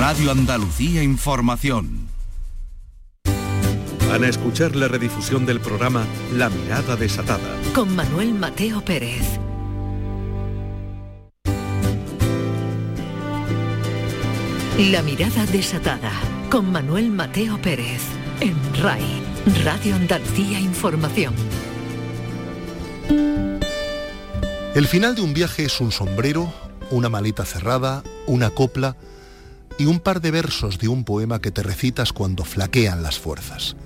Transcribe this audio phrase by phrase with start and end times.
[0.00, 2.08] Radio Andalucía Información.
[4.08, 7.54] Van a escuchar la redifusión del programa La Mirada Desatada.
[7.74, 9.20] Con Manuel Mateo Pérez.
[14.78, 16.12] La Mirada Desatada.
[16.50, 18.00] Con Manuel Mateo Pérez.
[18.40, 19.04] En RAI.
[19.64, 21.34] Radio Andalucía Información.
[24.74, 26.50] El final de un viaje es un sombrero,
[26.90, 28.96] una maleta cerrada, una copla
[29.80, 33.76] y un par de versos de un poema que te recitas cuando flaquean las fuerzas.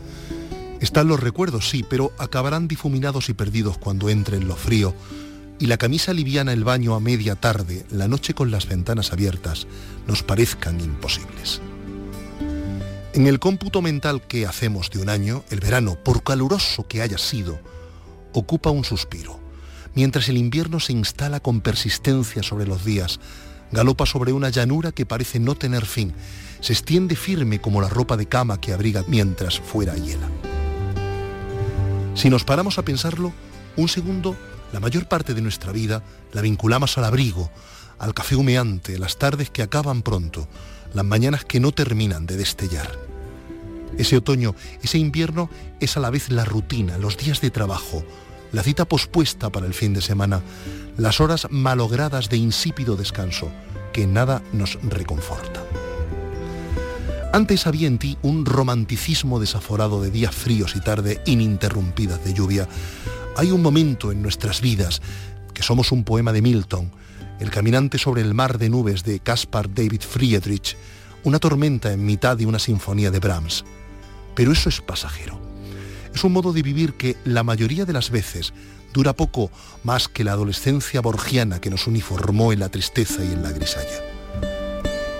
[0.80, 4.92] Están los recuerdos, sí, pero acabarán difuminados y perdidos cuando entre en lo frío
[5.60, 9.68] y la camisa liviana el baño a media tarde, la noche con las ventanas abiertas,
[10.08, 11.60] nos parezcan imposibles.
[13.12, 17.18] En el cómputo mental que hacemos de un año, el verano, por caluroso que haya
[17.18, 17.60] sido,
[18.32, 19.38] ocupa un suspiro,
[19.94, 23.20] mientras el invierno se instala con persistencia sobre los días,
[23.74, 26.14] galopa sobre una llanura que parece no tener fin,
[26.60, 30.31] se extiende firme como la ropa de cama que abriga mientras fuera hiela.
[32.14, 33.33] Si nos paramos a pensarlo,
[33.77, 34.36] un segundo,
[34.72, 37.50] la mayor parte de nuestra vida la vinculamos al abrigo,
[37.98, 40.48] al café humeante, las tardes que acaban pronto,
[40.94, 42.97] las mañanas que no terminan de destellar.
[43.98, 45.50] Ese otoño, ese invierno
[45.81, 48.05] es a la vez la rutina, los días de trabajo,
[48.55, 50.41] la cita pospuesta para el fin de semana,
[50.97, 53.50] las horas malogradas de insípido descanso,
[53.92, 55.60] que nada nos reconforta.
[57.32, 62.69] Antes había en ti un romanticismo desaforado de días fríos y tarde ininterrumpidas de lluvia.
[63.36, 65.02] Hay un momento en nuestras vidas,
[65.52, 66.92] que somos un poema de Milton,
[67.41, 70.77] El caminante sobre el mar de nubes de Caspar David Friedrich,
[71.25, 73.64] una tormenta en mitad de una sinfonía de Brahms.
[74.36, 75.44] Pero eso es pasajero.
[76.14, 78.52] Es un modo de vivir que la mayoría de las veces
[78.92, 79.50] dura poco
[79.82, 84.00] más que la adolescencia borgiana que nos uniformó en la tristeza y en la grisalla.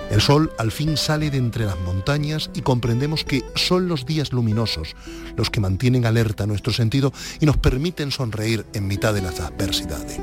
[0.09, 4.31] El sol al fin sale de entre las montañas y comprendemos que son los días
[4.31, 4.95] luminosos
[5.35, 10.19] los que mantienen alerta nuestro sentido y nos permiten sonreír en mitad de las adversidades.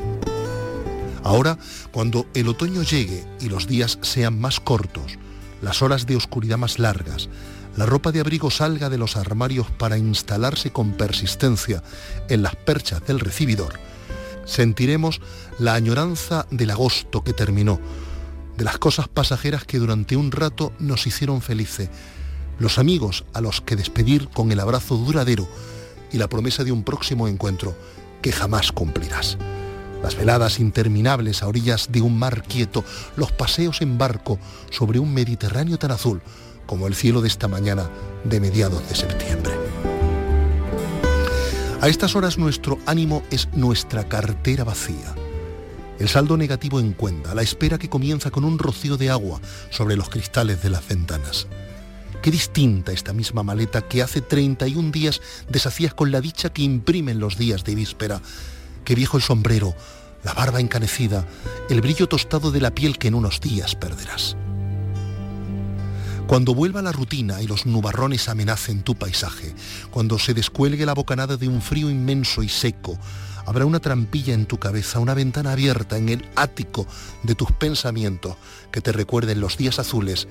[1.22, 1.58] Ahora,
[1.90, 5.18] cuando el otoño llegue y los días sean más cortos,
[5.60, 7.28] las horas de oscuridad más largas,
[7.76, 11.82] la ropa de abrigo salga de los armarios para instalarse con persistencia
[12.28, 13.78] en las perchas del recibidor,
[14.44, 15.20] sentiremos
[15.58, 17.80] la añoranza del agosto que terminó,
[18.56, 21.88] de las cosas pasajeras que durante un rato nos hicieron felices,
[22.58, 25.48] los amigos a los que despedir con el abrazo duradero
[26.12, 27.74] y la promesa de un próximo encuentro
[28.20, 29.38] que jamás cumplirás.
[30.02, 32.84] Las veladas interminables a orillas de un mar quieto,
[33.16, 34.38] los paseos en barco
[34.70, 36.20] sobre un Mediterráneo tan azul
[36.72, 37.90] como el cielo de esta mañana
[38.24, 39.52] de mediados de septiembre.
[41.82, 45.14] A estas horas nuestro ánimo es nuestra cartera vacía.
[45.98, 49.38] El saldo negativo en cuenta, la espera que comienza con un rocío de agua
[49.68, 51.46] sobre los cristales de las ventanas.
[52.22, 57.20] Qué distinta esta misma maleta que hace 31 días deshacías con la dicha que imprimen
[57.20, 58.22] los días de víspera.
[58.86, 59.74] Qué viejo el sombrero,
[60.24, 61.26] la barba encanecida,
[61.68, 64.38] el brillo tostado de la piel que en unos días perderás.
[66.32, 69.54] Cuando vuelva la rutina y los nubarrones amenacen tu paisaje,
[69.90, 72.98] cuando se descuelgue la bocanada de un frío inmenso y seco,
[73.44, 76.86] habrá una trampilla en tu cabeza, una ventana abierta en el ático
[77.22, 78.36] de tus pensamientos
[78.70, 80.26] que te recuerden los días azules,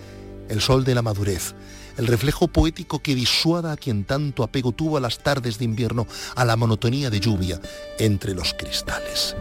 [0.50, 1.54] el sol de la madurez,
[1.98, 6.08] el reflejo poético que disuada a quien tanto apego tuvo a las tardes de invierno,
[6.36, 7.62] a la monotonía de lluvia
[8.00, 9.36] entre los cristales.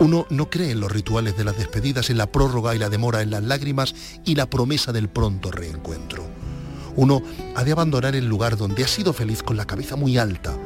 [0.00, 3.20] Uno no cree en los rituales de las despedidas, en la prórroga y la demora,
[3.20, 3.94] en las lágrimas
[4.24, 6.26] y la promesa del pronto reencuentro.
[6.96, 7.22] Uno
[7.54, 10.56] ha de abandonar el lugar donde ha sido feliz con la cabeza muy alta,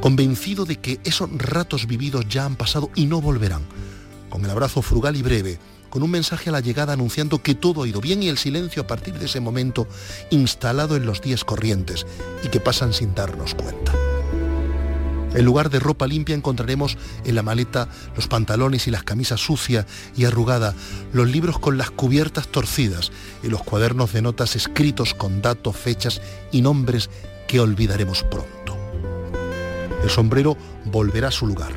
[0.00, 3.62] convencido de que esos ratos vividos ya han pasado y no volverán,
[4.30, 5.58] con el abrazo frugal y breve,
[5.90, 8.82] con un mensaje a la llegada anunciando que todo ha ido bien y el silencio
[8.82, 9.86] a partir de ese momento
[10.30, 12.06] instalado en los días corrientes
[12.42, 13.92] y que pasan sin darnos cuenta.
[15.34, 19.84] En lugar de ropa limpia encontraremos en la maleta los pantalones y las camisas sucias
[20.16, 20.76] y arrugadas,
[21.12, 23.10] los libros con las cubiertas torcidas
[23.42, 26.20] y los cuadernos de notas escritos con datos, fechas
[26.52, 27.10] y nombres
[27.48, 28.78] que olvidaremos pronto.
[30.04, 31.72] El sombrero volverá a su lugar,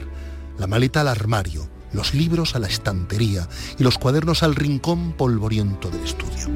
[0.59, 3.47] la maleta al armario, los libros a la estantería
[3.79, 6.47] y los cuadernos al rincón polvoriento del estudio.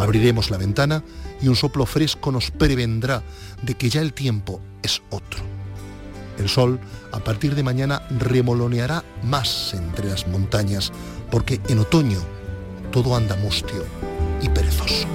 [0.00, 1.04] Abriremos la ventana
[1.40, 3.22] y un soplo fresco nos prevendrá
[3.62, 5.59] de que ya el tiempo es otro
[6.40, 6.80] el sol
[7.12, 10.90] a partir de mañana remoloneará más entre las montañas,
[11.30, 12.18] porque en otoño
[12.90, 13.84] todo anda mustio
[14.40, 15.06] y perezoso.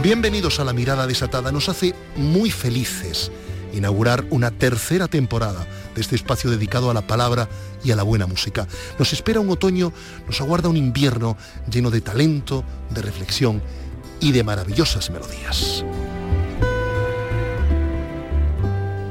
[0.00, 1.50] Bienvenidos a La Mirada Desatada.
[1.50, 3.32] Nos hace muy felices
[3.72, 5.66] inaugurar una tercera temporada
[5.96, 7.48] de este espacio dedicado a la palabra
[7.82, 8.68] y a la buena música.
[8.96, 9.92] Nos espera un otoño,
[10.28, 11.36] nos aguarda un invierno
[11.68, 13.60] lleno de talento, de reflexión
[14.20, 15.84] y de maravillosas melodías.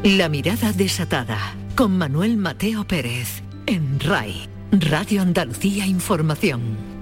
[0.04, 6.93] La mirada desatada con Manuel Mateo Pérez en RAI, Radio Andalucía Información.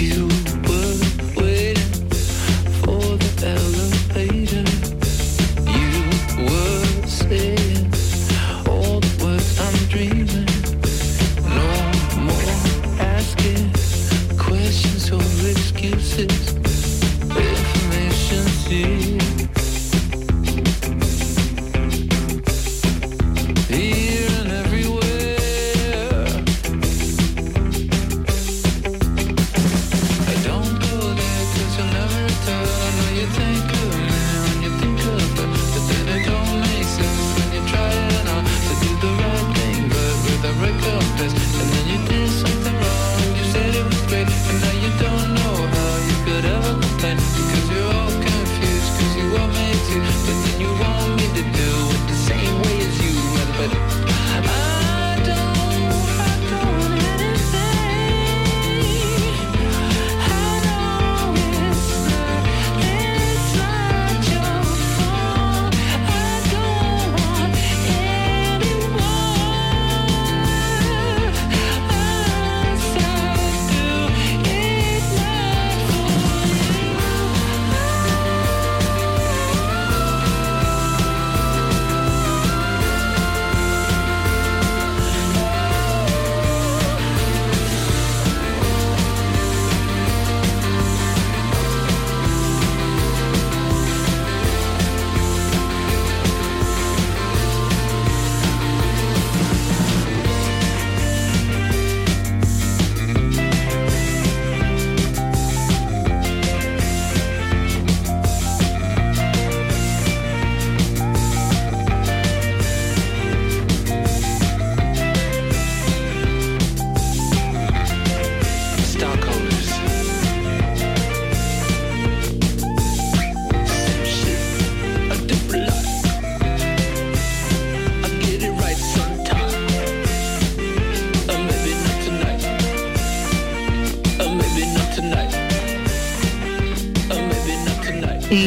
[0.00, 0.31] you.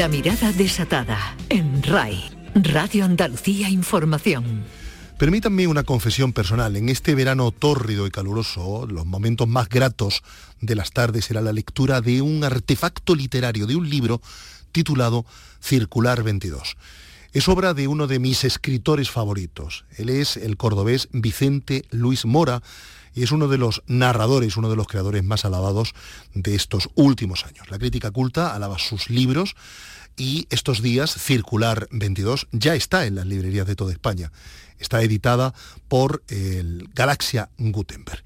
[0.06, 4.64] La mirada desatada en RAI, Radio Andalucía Información.
[5.18, 6.76] Permítanme una confesión personal.
[6.76, 10.22] En este verano tórrido y caluroso, los momentos más gratos
[10.62, 14.22] de las tardes era la lectura de un artefacto literario, de un libro
[14.72, 15.26] titulado
[15.60, 16.78] Circular 22.
[17.34, 19.86] Es obra de uno de mis escritores favoritos.
[19.98, 22.62] Él es el cordobés Vicente Luis Mora
[23.16, 25.96] y es uno de los narradores, uno de los creadores más alabados
[26.36, 27.72] de estos últimos años.
[27.72, 29.56] La crítica culta alaba sus libros,
[30.18, 34.32] y estos días Circular 22 ya está en las librerías de toda España.
[34.80, 35.54] Está editada
[35.88, 38.24] por el Galaxia Gutenberg.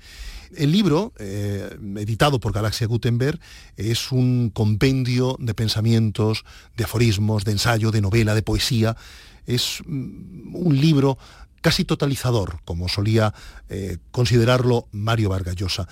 [0.56, 3.40] El libro, eh, editado por Galaxia Gutenberg,
[3.78, 6.44] es un compendio de pensamientos,
[6.76, 8.98] de aforismos, de ensayo, de novela, de poesía.
[9.46, 11.20] Es mm, un libro
[11.62, 13.34] casi totalizador, como solía
[13.70, 15.88] eh, considerarlo Mario Vargallosa.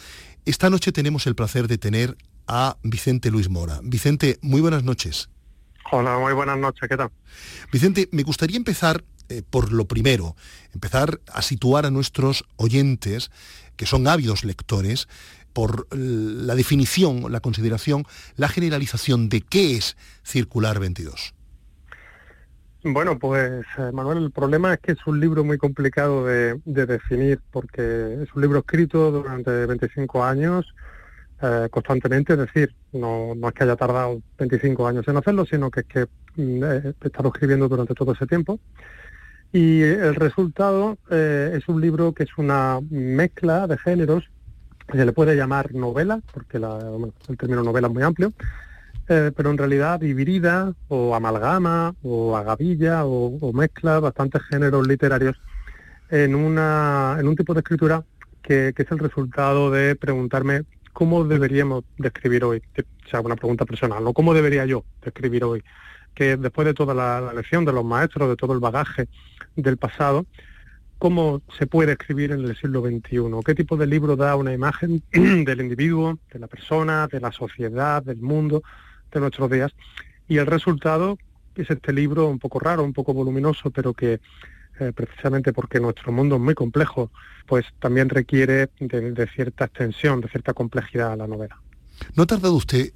[0.45, 3.79] Esta noche tenemos el placer de tener a Vicente Luis Mora.
[3.83, 5.29] Vicente, muy buenas noches.
[5.91, 7.11] Hola, muy buenas noches, ¿qué tal?
[7.71, 10.35] Vicente, me gustaría empezar eh, por lo primero,
[10.73, 13.31] empezar a situar a nuestros oyentes,
[13.75, 15.07] que son ávidos lectores,
[15.53, 21.33] por la definición, la consideración, la generalización de qué es Circular 22.
[22.83, 27.41] Bueno, pues eh, Manuel, el problema es que es un libro muy complicado de, definir
[27.51, 30.65] porque es un libro escrito durante 25 años
[31.41, 35.81] eh, constantemente, es decir, no, es que haya tardado 25 años en hacerlo, sino que
[35.81, 38.59] es que mm, he estado escribiendo durante todo ese tiempo.
[39.53, 44.25] Y el resultado eh, es un libro que es una mezcla de géneros,
[44.91, 48.33] se le puede llamar novela, porque el término novela es muy amplio,
[49.09, 55.37] eh, pero en realidad híbrida o amalgama o agavilla o, mezcla bastantes géneros literarios
[56.09, 58.03] en, una, en un tipo de escritura
[58.41, 60.63] que, es el resultado de preguntarme
[60.97, 62.61] cómo deberíamos describir hoy,
[63.05, 64.13] o sea, una pregunta personal, ¿no?
[64.13, 65.63] ¿Cómo debería yo describir hoy?
[66.15, 69.07] Que después de toda la, lección de los maestros, de todo el bagaje
[69.55, 70.25] del pasado,
[70.97, 73.21] ¿cómo se puede escribir en el siglo XXI?
[73.45, 78.01] ¿Qué tipo de libro da una imagen del individuo, de la persona, de la sociedad,
[78.01, 78.63] del mundo?
[79.11, 79.73] de nuestros días.
[80.27, 81.17] Y el resultado
[81.55, 84.19] es este libro un poco raro, un poco voluminoso, pero que
[84.79, 87.11] eh, precisamente porque nuestro mundo es muy complejo,
[87.45, 91.59] pues también requiere de cierta extensión, de cierta complejidad a la novela.
[92.15, 92.91] No ha tardado usted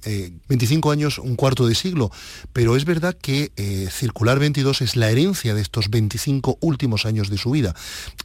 [0.48, 2.10] 25 eh, años, un cuarto de siglo,
[2.52, 7.30] pero es verdad que eh, Circular 22 es la herencia de estos 25 últimos años
[7.30, 7.74] de su vida.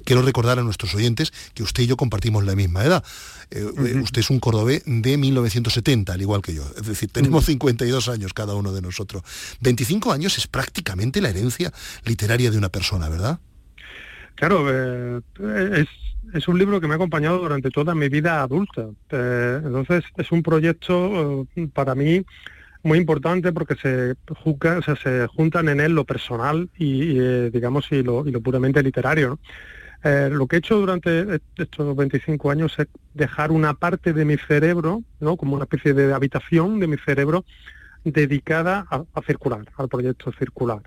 [0.06, 3.04] Quiero recordar a nuestros oyentes que usted y yo compartimos la misma edad.
[3.52, 3.64] Eh,
[4.02, 6.64] usted es un cordobés de 1970, al igual que yo.
[6.76, 9.24] Es decir, tenemos 52 años cada uno de nosotros.
[9.62, 11.72] 25 años es prácticamente la herencia
[12.06, 13.40] literaria de una persona, ¿verdad?
[14.36, 15.88] Claro, es
[16.34, 18.88] es un libro que me ha acompañado durante toda mi vida adulta.
[19.10, 22.24] Eh, entonces es un proyecto eh, para mí
[22.84, 24.16] muy importante porque se,
[25.02, 29.40] se juntan en él lo personal y, eh, digamos y lo, puramente literario.
[30.04, 35.04] lo que he hecho durante estos 25 años es dejar una parte de mi cerebro,
[35.20, 35.36] ¿no?
[35.38, 37.44] como una especie de habitación de mi cerebro
[38.04, 40.82] dedicada a, circular, al proyecto circular.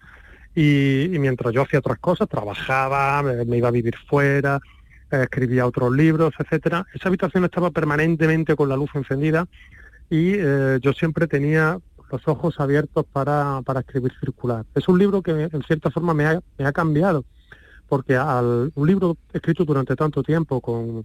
[0.55, 4.61] Y, mientras yo hacía otras cosas, trabajaba, me iba a vivir fuera,
[5.11, 6.87] escribía otros libros, etcétera.
[6.95, 9.47] Esa habitación estaba permanentemente con la luz encendida
[10.09, 11.79] y eh, yo siempre tenía
[12.11, 14.65] los ojos abiertos para, para, escribir circular.
[14.75, 17.25] Es un libro que en cierta forma me ha, me ha cambiado,
[17.89, 21.05] porque al, un libro escrito durante tanto tiempo, con,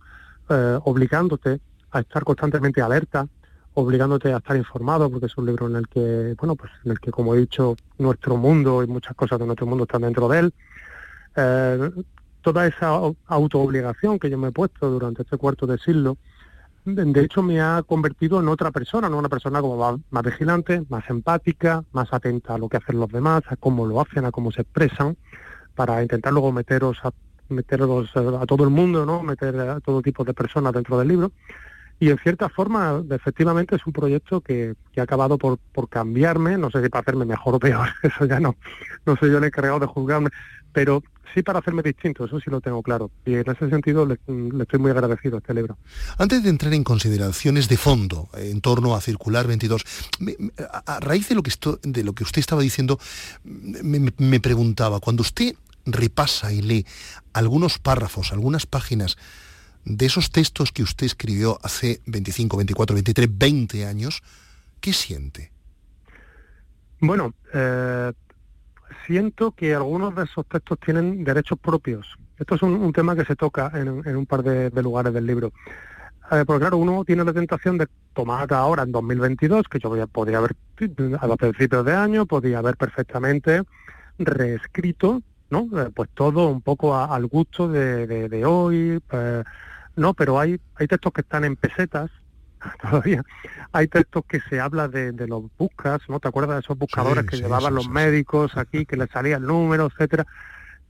[0.50, 1.60] eh, obligándote
[1.92, 3.28] a estar constantemente alerta,
[3.76, 7.00] obligándote a estar informado, porque es un libro en el que, bueno, pues en el
[7.00, 10.40] que, como he dicho, nuestro mundo y muchas cosas de nuestro mundo están dentro de
[10.40, 10.54] él.
[11.36, 11.92] Eh,
[12.46, 16.16] toda esa autoobligación que yo me he puesto durante este cuarto de siglo,
[16.86, 19.18] de hecho me ha convertido en otra persona, ¿no?
[19.18, 23.42] una persona como más, vigilante, más empática, más atenta a lo que hacen los demás,
[23.50, 25.18] a cómo lo hacen, a cómo se expresan,
[25.74, 27.12] para intentar luego meteros a,
[27.50, 29.24] meteros a todo el mundo, ¿no?
[29.24, 31.32] meter a todo tipo de personas dentro del libro.
[32.00, 36.70] Y en cierta forma, efectivamente, es un proyecto que, ha acabado por, por, cambiarme, no
[36.70, 38.56] sé si para hacerme mejor o peor, eso ya no,
[39.04, 40.30] no soy yo el encargado de juzgarme,
[40.72, 41.02] pero
[41.34, 43.12] sí para hacerme distinto, eso sí lo tengo claro.
[43.26, 44.20] Y en ese sentido le,
[44.62, 45.78] estoy muy agradecido a este libro.
[46.18, 49.84] Antes de entrar en consideraciones de fondo en torno a Circular 22,
[50.86, 51.52] a, raíz de lo, que
[51.84, 53.00] de lo que usted estaba diciendo,
[53.44, 55.56] me, preguntaba, cuando usted
[55.86, 56.86] repasa y lee
[57.34, 59.18] algunos párrafos, algunas páginas
[59.86, 64.24] de esos textos que usted escribió hace 25, 24, 23, 20 años,
[64.82, 65.52] ¿qué siente?
[67.00, 68.14] Bueno, eh,
[69.06, 72.16] siento que algunos de esos textos tienen derechos propios.
[72.38, 75.54] Esto es un, tema que se toca en, un par de, lugares del libro.
[76.32, 80.40] Eh, porque claro, uno tiene la tentación de tomar ahora en 2022, que yo podría
[80.40, 80.56] haber
[81.20, 83.64] a los principios de año, podría haber perfectamente
[84.18, 85.70] reescrito ¿no?
[85.80, 89.44] Eh, pues todo un poco al gusto de, hoy, eh,
[89.96, 92.10] no, pero hay, hay textos que están en pesetas,
[92.82, 93.24] todavía.
[93.72, 96.20] Hay textos que se habla de, los buscas, ¿no?
[96.20, 99.88] ¿Te acuerdas de esos buscadores que llevaban los médicos aquí, que les salía el número,
[99.88, 100.26] etcétera?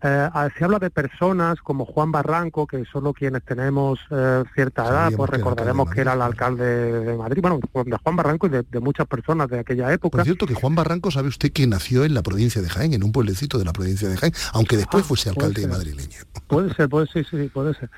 [0.03, 4.88] Eh, ah, se habla de personas como Juan Barranco, que solo quienes tenemos eh, cierta
[4.88, 8.79] edad, pues recordaremos que era el alcalde de Madrid, bueno, de Juan Barranco y de,
[8.82, 10.17] muchas personas de aquella época.
[10.17, 13.03] Por cierto, que Juan Barranco, sabe usted que nació en la provincia de Jaén, en
[13.03, 16.20] un pueblecito de la provincia de Jaén, aunque después ah, fuese alcalde de madrileño.
[16.48, 17.89] Puede ser, puede ser, sí, sí, puede ser.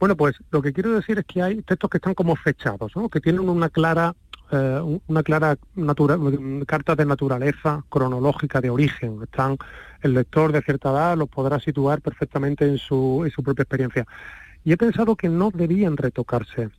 [0.00, 3.08] Bueno, pues lo que quiero decir es que hay textos que están como fechados, ¿no?
[3.08, 4.14] que tienen una clara
[4.52, 5.56] eh, una clara
[6.66, 9.20] carta de naturaleza cronológica de origen.
[9.22, 9.56] Están
[10.02, 14.06] el lector de cierta edad los podrá situar perfectamente en su, en su propia experiencia.
[14.64, 16.70] Y he pensado que no debían retocarse,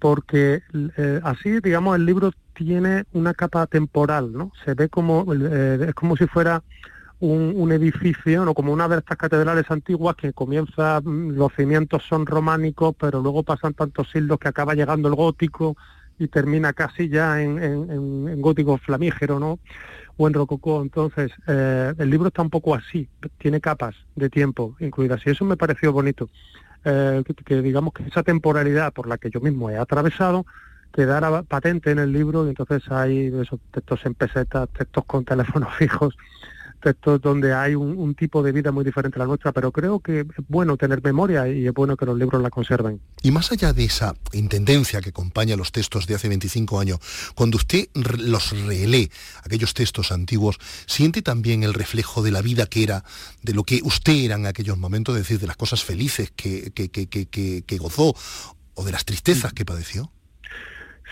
[0.00, 0.62] porque
[0.96, 4.52] eh, así, digamos, el libro tiene una capa temporal, ¿no?
[4.64, 6.62] Se ve como, eh, es como si fuera
[7.20, 8.54] un, edificio, ¿no?
[8.54, 13.42] como una de estas catedrales antiguas que comienza, mm, los cimientos son románicos, pero luego
[13.42, 15.76] pasan tantos siglos que acaba llegando el gótico
[16.18, 19.58] y termina casi ya en, gótico flamígero, ¿no?
[20.18, 20.82] O en rococó.
[20.82, 23.08] Entonces, eh, el libro está un poco así,
[23.38, 25.22] tiene capas de tiempo incluidas.
[25.24, 26.28] Y eso me pareció bonito.
[26.84, 30.46] Eh, que, digamos que esa temporalidad por la que yo mismo he atravesado
[30.92, 35.74] quedara patente en el libro y entonces hay esos textos en pesetas, textos con teléfonos
[35.78, 36.16] fijos,
[36.80, 40.20] textos donde hay un, tipo de vida muy diferente a la nuestra, pero creo que
[40.20, 43.00] es bueno tener memoria y es bueno que los libros la conserven.
[43.22, 46.98] Y más allá de esa intendencia que acompaña los textos de hace 25 años,
[47.34, 49.10] cuando usted los relee,
[49.44, 53.04] aquellos textos antiguos, siente también el reflejo de la vida que era,
[53.42, 56.72] de lo que usted era en aquellos momentos, es decir, de las cosas felices que,
[56.72, 58.14] que, que, que gozó
[58.74, 60.10] o de las tristezas que padeció.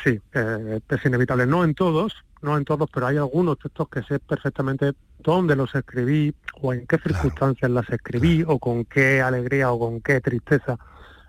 [0.04, 1.46] Sí, eh, es inevitable.
[1.46, 5.74] No en todos, no en todos, pero hay algunos textos que sé perfectamente dónde los
[5.74, 10.78] escribí o en qué circunstancias las escribí o con qué alegría o con qué tristeza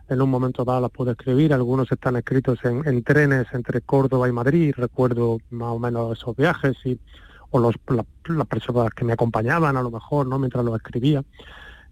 [0.10, 1.54] en un momento dado las pude escribir.
[1.54, 6.76] Algunos están escritos en, trenes entre Córdoba y Madrid, recuerdo más o menos esos viajes
[6.84, 7.00] y
[7.52, 10.38] o los, las personas que me acompañaban a lo mejor, ¿no?
[10.38, 11.24] Mientras los escribía.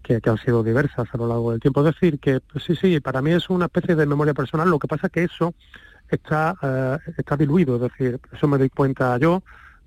[0.00, 1.80] Que, que, han sido diversas a lo largo del tiempo.
[1.80, 4.70] Es decir, que pues sí, sí, para mí es una especie de memoria personal.
[4.70, 5.54] Lo que pasa es que eso
[6.10, 9.42] está, eh, está diluido, es decir, eso me doy cuenta yo,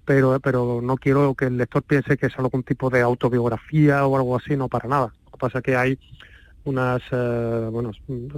[0.05, 4.15] pero, pero no quiero que el lector piense que es algún tipo de autobiografía o
[4.15, 5.13] algo así, no para nada.
[5.25, 5.99] Lo que pasa es que hay
[6.63, 7.91] unas, eh, bueno,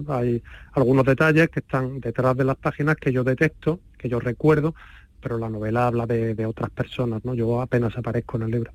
[0.08, 0.42] hay
[0.74, 4.76] algunos detalles que están detrás de las páginas que yo detecto, que yo recuerdo,
[5.20, 7.34] pero la novela habla de otras personas, ¿no?
[7.34, 8.72] Yo apenas aparezco en el libro.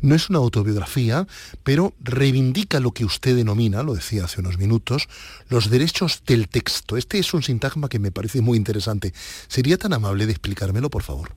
[0.00, 1.26] No es una autobiografía,
[1.62, 5.08] pero reivindica lo que usted denomina, lo decía hace unos minutos,
[5.48, 6.96] los derechos del texto.
[6.96, 9.12] Este es un sintagma que me parece muy interesante.
[9.48, 11.30] ¿Sería tan amable de explicármelo, por favor?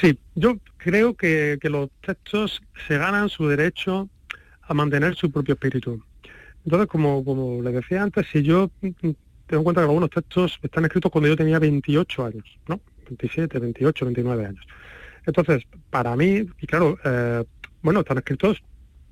[0.00, 4.08] Sí, yo creo que, los textos se ganan su derecho
[4.62, 6.02] a mantener su propio espíritu.
[6.64, 9.14] Entonces, como, como le decía antes, si yo tengo
[9.48, 12.80] en cuenta que algunos textos están escritos cuando yo tenía 28 años, ¿no?
[13.06, 14.64] 27, 28, 29 años.
[15.26, 17.44] Entonces, para mí, y claro, eh,
[17.82, 18.62] bueno, están escritos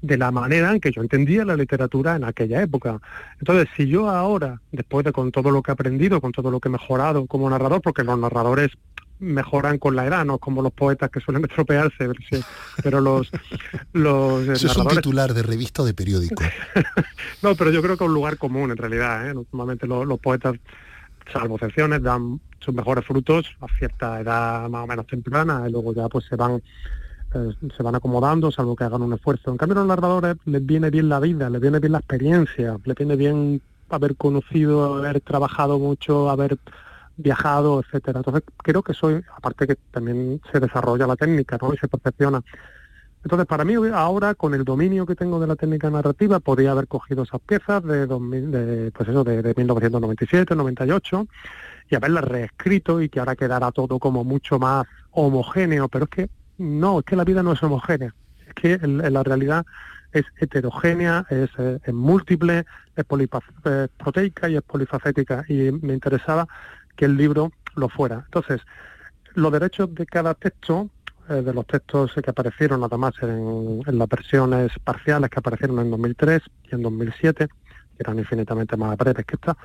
[0.02, 3.00] de la manera en que yo entendía la literatura en aquella época.
[3.38, 6.58] Entonces, si yo ahora, después de con todo lo que he aprendido, con todo lo
[6.58, 8.70] que he mejorado como narrador, porque los narradores
[9.20, 12.08] mejoran con la edad, no como los poetas que suelen estropearse,
[12.82, 13.30] pero los...
[13.92, 16.42] los Eso es un titular de revista o de periódico.
[17.42, 19.28] no, pero yo creo que es un lugar común en realidad.
[19.28, 19.34] ¿eh?
[19.34, 20.54] Normalmente los poetas,
[21.32, 25.94] salvo excepciones, dan sus mejores frutos a cierta edad más o menos temprana y luego
[25.94, 26.62] ya pues se van
[27.34, 29.50] eh, se van acomodando salvo que hagan un esfuerzo.
[29.50, 32.76] En cambio a los narradores les viene bien la vida, les viene bien la experiencia,
[32.84, 36.58] les viene bien haber conocido, haber trabajado mucho, haber
[37.16, 38.20] viajado, etcétera.
[38.20, 41.72] Entonces creo que soy, aparte que también se desarrolla la técnica, ¿no?
[41.72, 42.42] Y se perfecciona.
[43.22, 46.88] Entonces, para mí ahora, con el dominio que tengo de la técnica narrativa, podría haber
[46.88, 51.26] cogido esas piezas de, 2000, de pues eso, de, de 1997, 98,
[51.90, 56.30] y haberla reescrito y que ahora quedara todo como mucho más homogéneo, pero es que
[56.58, 58.14] no, es que la vida no es homogénea,
[58.46, 59.66] es que en, la realidad
[60.12, 62.64] es heterogénea, es, eh, múltiple,
[62.96, 63.04] es
[63.96, 65.44] proteica y es polifacética.
[65.48, 66.46] Y me interesaba
[66.96, 68.22] que el libro lo fuera.
[68.26, 68.60] Entonces,
[69.34, 70.90] los derechos de cada texto,
[71.30, 75.78] eh, de los textos que aparecieron nada más en, en, las versiones parciales que aparecieron
[75.78, 77.54] en 2003 y en 2007, que
[77.98, 79.56] eran infinitamente más breves que esta,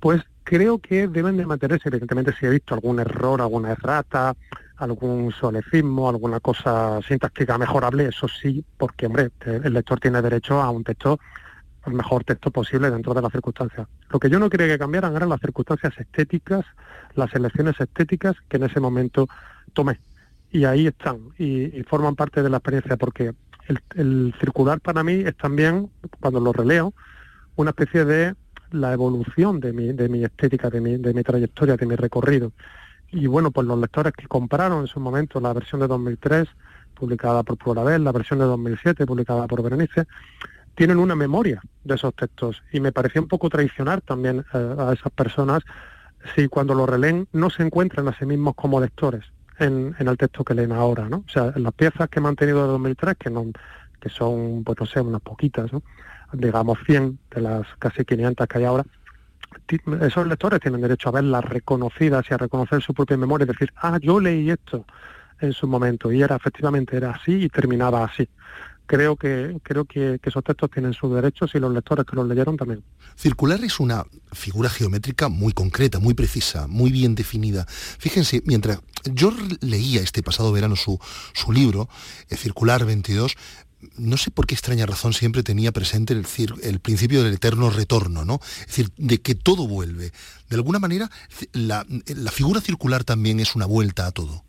[0.00, 1.88] pues creo que deben de mantenerse.
[1.88, 4.34] Evidentemente, si he visto algún error, alguna errata,
[4.76, 10.70] algún solecismo, alguna cosa sintáctica mejorable, eso sí, porque, hombre, el lector tiene derecho a
[10.70, 11.18] un texto,
[11.86, 13.88] el mejor texto posible dentro de las circunstancias.
[14.10, 16.64] Lo que yo no quería que cambiaran eran las circunstancias estéticas,
[17.14, 19.26] las elecciones estéticas que en ese momento
[19.72, 20.00] tomé.
[20.50, 23.34] Y ahí están, y, forman parte de la experiencia, porque
[23.94, 26.94] el, circular para mí es también, cuando lo releo,
[27.56, 28.34] una especie de
[28.70, 32.52] la evolución de mi, de mi estética, de mi, de mi trayectoria, de mi recorrido.
[33.10, 36.48] Y bueno, pues los lectores que compraron en su momento la versión de 2003,
[36.94, 40.06] publicada por Plurabel, la versión de 2007, publicada por Berenice,
[40.74, 42.62] tienen una memoria de esos textos.
[42.72, 45.62] Y me parecía un poco traicionar también eh, a esas personas
[46.34, 49.24] si cuando lo releen no se encuentran a sí mismos como lectores
[49.58, 51.24] en, el texto que leen ahora, ¿no?
[51.26, 53.46] O sea, las piezas que he mantenido de 2003, que, no,
[54.00, 55.82] que son, pues no sé, unas poquitas, ¿no?
[56.32, 58.84] digamos 100 de las casi 500 que hay ahora,
[60.00, 63.72] esos lectores tienen derecho a verlas reconocidas y a reconocer su propia memoria y decir,
[63.76, 64.84] ah, yo leí esto
[65.40, 68.28] en su momento y era efectivamente era así y terminaba así
[68.88, 72.56] creo que creo que, esos textos tienen sus derechos y los lectores que los leyeron
[72.56, 72.82] también.
[73.16, 77.66] Circular es una figura geométrica muy concreta, muy precisa, muy bien definida.
[77.68, 80.98] Fíjense, mientras yo leía este pasado verano su,
[81.34, 81.88] su libro,
[82.30, 83.36] eh, Circular 22,
[83.96, 86.26] no sé por qué extraña razón siempre tenía presente el,
[86.62, 88.40] el, principio del eterno retorno, ¿no?
[88.60, 90.12] Es decir, de que todo vuelve.
[90.48, 91.10] De alguna manera,
[91.52, 91.84] la
[92.32, 94.47] figura circular también es una vuelta a todo.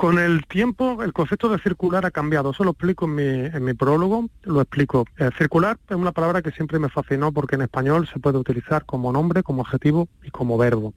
[0.00, 2.52] Con el tiempo, el concepto de circular ha cambiado.
[2.52, 4.30] Eso lo explico en mi, en mi prólogo.
[4.44, 5.04] Lo explico.
[5.18, 8.86] Eh, circular es una palabra que siempre me fascinó porque en español se puede utilizar
[8.86, 10.94] como nombre, como adjetivo y como verbo.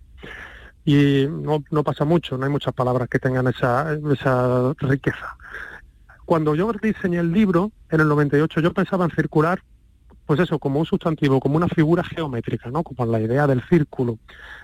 [0.85, 5.35] Y no, pasa mucho, no hay muchas palabras que tengan esa, esa riqueza.
[6.23, 9.61] Cuando yo diseñé el libro, en el 98, yo pensaba en circular,
[10.25, 12.83] pues eso, como un sustantivo, como una figura geométrica, ¿no?
[12.83, 14.17] Como la idea del círculo.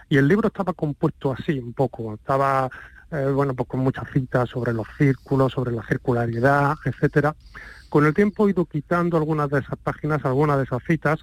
[0.07, 2.13] Y el libro estaba compuesto así, un poco.
[2.13, 2.69] Estaba
[3.11, 7.35] eh, bueno, pues con muchas citas sobre los círculos, sobre la circularidad, etcétera.
[7.89, 11.19] Con el tiempo he ido quitando algunas de esas páginas, algunas de esas citas,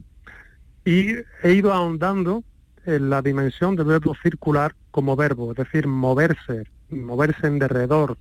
[0.85, 2.43] y he ido ahondando
[2.85, 8.17] en la dimensión del verbo circular como verbo, es decir, moverse, moverse en derredor,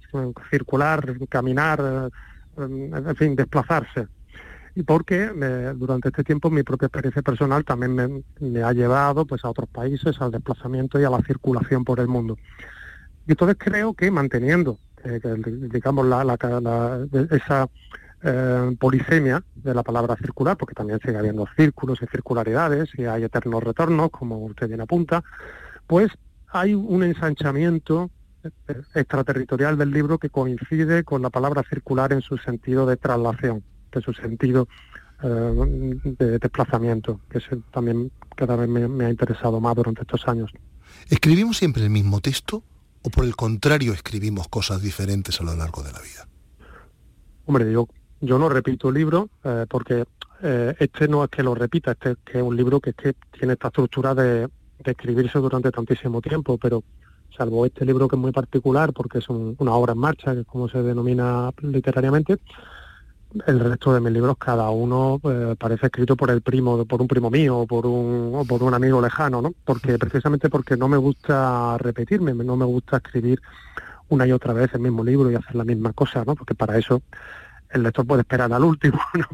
[0.49, 2.11] circular, caminar,
[2.57, 4.07] eh, en fin, desplazarse.
[4.75, 9.25] Y porque eh, durante este tiempo mi propia experiencia personal también me, me, ha llevado
[9.25, 12.37] pues, a otros países, al desplazamiento y a la circulación por el mundo.
[13.27, 15.19] Y entonces creo que manteniendo, eh,
[15.71, 16.05] digamos,
[17.31, 17.67] esa
[18.23, 23.23] eh, polisemia de la palabra circular, porque también sigue habiendo círculos y circularidades y hay
[23.23, 25.23] eternos retornos, como usted bien apunta,
[25.87, 26.11] pues
[26.49, 28.11] hay un ensanchamiento
[28.43, 28.49] eh,
[28.93, 34.01] extraterritorial del libro que coincide con la palabra circular en su sentido de traslación, de
[34.01, 34.67] su sentido
[35.23, 37.39] de desplazamiento, que
[37.71, 40.51] también cada vez me ha interesado más durante estos años.
[41.09, 42.63] ¿Escribimos siempre el mismo texto
[43.05, 46.27] o por el contrario escribimos cosas diferentes a lo largo de la vida?
[47.45, 47.87] Hombre, yo,
[48.19, 50.05] yo no repito el libro eh, porque
[50.41, 53.13] eh, este no es que lo repita, este es que es un libro que, que
[53.31, 54.49] tiene esta estructura de,
[54.83, 56.83] escribirse durante tantísimo tiempo, pero
[57.35, 60.47] salvo este libro que es muy particular porque es una obra en marcha, que es
[60.47, 62.37] como se denomina literariamente,
[63.45, 67.07] el resto de mis libros cada uno eh, parece escrito por el primo por un
[67.07, 70.97] primo mío o por un por un amigo lejano no porque precisamente porque no me
[70.97, 73.41] gusta repetirme no me gusta escribir
[74.09, 76.77] una y otra vez el mismo libro y hacer la misma cosa no porque para
[76.77, 77.01] eso
[77.69, 79.27] el lector puede esperar al último ¿no?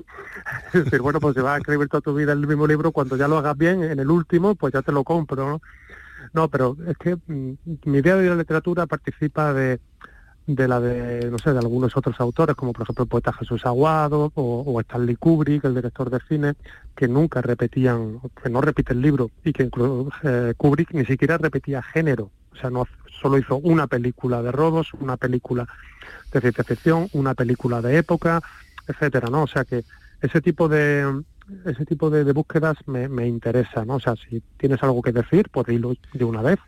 [0.74, 3.16] es decir bueno pues si vas a escribir toda tu vida el mismo libro cuando
[3.16, 5.62] ya lo hagas bien en el último pues ya te lo compro no
[6.34, 7.54] no pero es que mm,
[7.86, 9.80] mi idea de la literatura participa de
[10.56, 13.66] de la de, no sé, de algunos otros autores, como por ejemplo el poeta Jesús
[13.66, 16.54] Aguado o, Stanley Kubrick, el director de cine,
[16.96, 21.38] que nunca repetían, que no repite el libro, y que incluso eh, Kubrick ni siquiera
[21.38, 22.86] repetía género, o sea, no
[23.22, 25.68] solo hizo una película de robos, una película
[26.32, 28.42] de ciencia ficción, una película de época,
[28.88, 29.44] etcétera, ¿no?
[29.44, 29.84] O sea que
[30.22, 31.24] ese tipo de
[31.66, 33.96] ese tipo de, búsquedas me, me interesa, ¿no?
[33.96, 36.60] O sea, si tienes algo que decir, pues dilo de una vez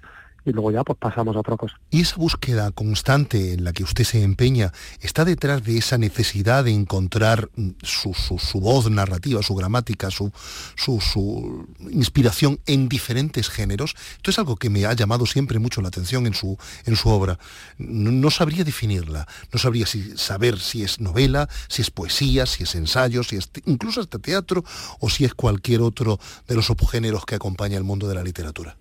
[0.45, 1.79] y luego ya pues pasamos a otra cosa.
[1.89, 6.63] ¿Y esa búsqueda constante en la que usted se empeña está detrás de esa necesidad
[6.63, 8.13] de encontrar mm, su,
[8.59, 10.31] voz narrativa, su gramática, su,
[10.75, 13.95] su, inspiración en diferentes géneros?
[14.17, 17.09] Esto es algo que me ha llamado siempre mucho la atención en su, en su
[17.09, 17.39] obra.
[17.77, 22.75] No, sabría definirla, no sabría si, saber si es novela, si es poesía, si es
[22.75, 24.63] ensayo, si es incluso hasta teatro
[24.99, 28.77] o si es cualquier otro de los subgéneros que acompaña el mundo de la literatura.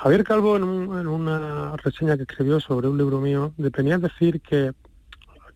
[0.00, 4.72] Javier Calvo, en, una reseña que escribió sobre un libro mío, venía decir que,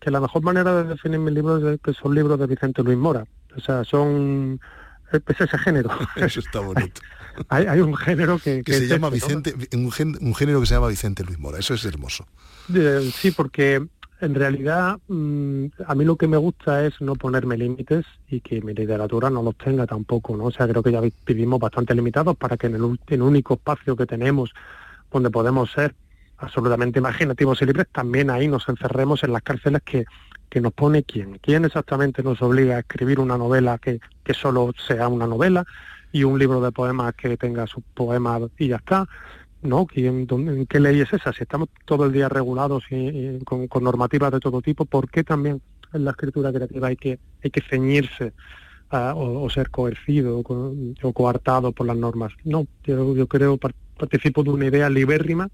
[0.01, 2.97] que la mejor manera de definir mis libros es que son libros de Vicente Luis
[2.97, 3.25] Mora.
[3.55, 4.59] O sea, son...
[5.13, 5.91] Es ese género.
[6.17, 7.01] Eso está bonito.
[7.49, 8.63] hay, un género que...
[8.63, 9.55] que, se llama Vicente...
[9.73, 9.91] Un,
[10.35, 11.59] género que se llama Vicente Luis Mora.
[11.59, 12.27] Eso es hermoso.
[13.13, 13.87] sí, porque
[14.23, 18.61] en realidad, mm, a mí lo que me gusta es no ponerme límites y que
[18.61, 20.45] mi literatura no los tenga tampoco, ¿no?
[20.45, 24.05] O sea, creo que ya vivimos bastante limitados para que en el, único espacio que
[24.05, 24.53] tenemos
[25.11, 25.93] donde podemos ser
[26.37, 30.05] absolutamente imaginativos y libres, también ahí nos encerremos en las cárceles que,
[30.49, 31.37] que nos pone quién.
[31.39, 35.65] ¿Quién exactamente nos obliga a escribir una novela que, que solo sea una novela
[36.11, 39.07] y un libro de poemas que tenga sus poemas y ya está?
[39.63, 39.85] ¿No?
[39.85, 41.33] ¿Quién, ¿En qué ley es esa?
[41.33, 45.61] Si estamos todo el día regulados y, con, normativas de todo tipo, ¿por qué también
[45.93, 48.33] en la escritura creativa hay que, hay que ceñirse
[48.89, 52.33] o, ser coercido o, coartado por las normas?
[52.43, 55.49] No, yo, yo creo, participo de una idea libérrima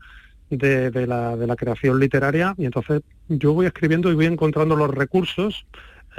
[0.50, 4.89] de, la, de la creación literaria y entonces yo voy escribiendo y voy encontrando los
[4.89, 5.65] recursos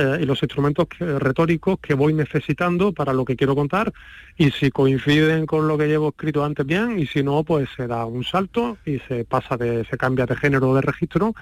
[0.01, 3.93] eh, y los instrumentos retóricos que voy necesitando para lo que quiero contar
[4.37, 7.87] y si coinciden con lo que llevo escrito antes bien y si no pues se
[7.87, 11.35] da un salto y se pasa de se cambia de género o de registro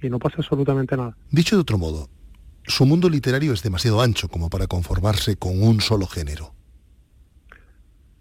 [0.00, 1.16] y no pasa absolutamente nada.
[1.30, 2.08] Dicho de otro modo,
[2.64, 6.54] su mundo literario es demasiado ancho como para conformarse con un solo género.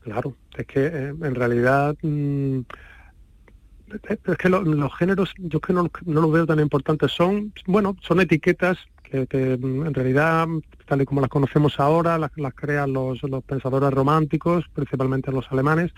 [0.01, 2.59] Claro, es que eh, en realidad mm,
[4.09, 8.19] es que los géneros yo que no, no los veo tan importantes son bueno son
[8.19, 8.77] etiquetas
[9.09, 10.47] que, mm, en realidad,
[10.85, 15.91] tal y como las conocemos ahora, las, crean los, pensadores románticos, principalmente los alemanes.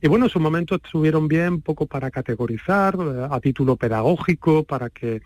[0.00, 4.90] Y bueno, en su momento estuvieron bien poco para categorizar, eh, a título pedagógico, para
[4.90, 5.22] que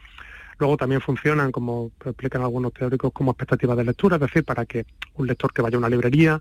[0.59, 4.87] luego también funcionan, como explican algunos teóricos, como expectativas de lectura, es decir, para que
[5.15, 6.41] un lector que vaya a una librería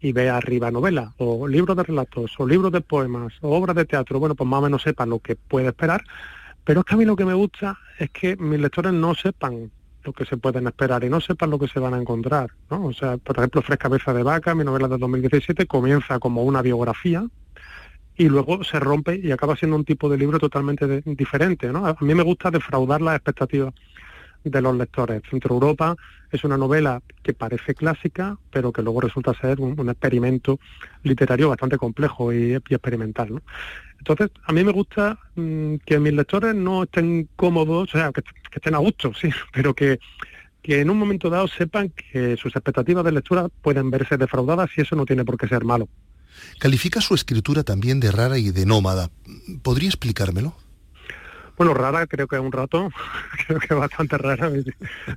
[0.00, 3.84] y vea arriba novela, o libros de relatos, o libros de poemas, o obras de
[3.84, 6.04] teatro, bueno, pues más o menos sepa lo que puede esperar.
[6.64, 9.70] Pero es que a mí lo que me gusta es que mis lectores no sepan
[10.06, 12.50] lo que se pueden esperar y no sepan lo que se van a encontrar.
[12.70, 12.86] ¿no?
[12.86, 16.62] O sea, por ejemplo, Fresca Cabeza de Vaca, mi novela de 2017, comienza como una
[16.62, 17.26] biografía
[18.16, 21.70] y luego se rompe y acaba siendo un tipo de libro totalmente diferente.
[21.70, 21.86] ¿no?
[21.86, 23.74] A mí me gusta defraudar las expectativas
[24.44, 25.22] de los lectores.
[25.28, 25.96] Centro Europa
[26.30, 30.58] es una novela que parece clásica, pero que luego resulta ser un, experimento
[31.02, 33.34] literario bastante complejo y, experimental.
[33.34, 33.42] ¿no?
[33.98, 38.22] Entonces, a mí me gusta mm, que mis lectores no estén cómodos, o sea, que,
[38.52, 39.98] estén a gusto, sí, pero que,
[40.62, 44.82] que en un momento dado sepan que sus expectativas de lectura pueden verse defraudadas y
[44.82, 45.88] eso no tiene por qué ser malo.
[46.58, 49.10] Califica su escritura también de rara y de nómada.
[49.62, 50.54] ¿Podría explicármelo?
[51.56, 52.90] Bueno, rara creo que un rato,
[53.46, 54.50] creo que bastante rara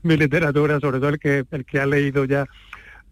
[0.03, 2.45] mi, literatura, sobre todo el que, el que ha leído ya.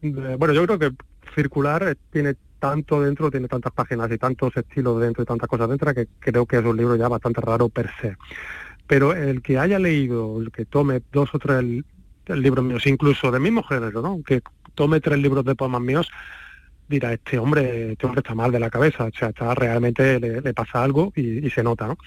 [0.02, 0.92] bueno, yo creo que
[1.36, 5.70] circular eh, tiene tanto dentro, tiene tantas páginas y tantos estilos dentro y tantas cosas
[5.70, 8.18] dentro que creo que es un libro ya bastante raro per se.
[8.88, 11.64] Pero el que haya leído, el que tome dos o tres
[12.28, 14.22] libros míos, incluso del mismo género, ¿no?
[14.26, 14.42] Que
[14.76, 16.10] tome tres libros de poemas míos,
[16.88, 20.54] dirá, este hombre, este hombre está mal de la cabeza, o sea, está realmente le,
[20.54, 21.98] pasa algo y, se nota, ¿no?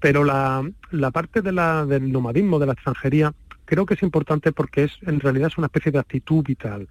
[0.00, 3.32] Pero la, la parte de la, del nomadismo, de la extranjería,
[3.64, 6.88] creo que es importante porque es en realidad es una especie de actitud vital.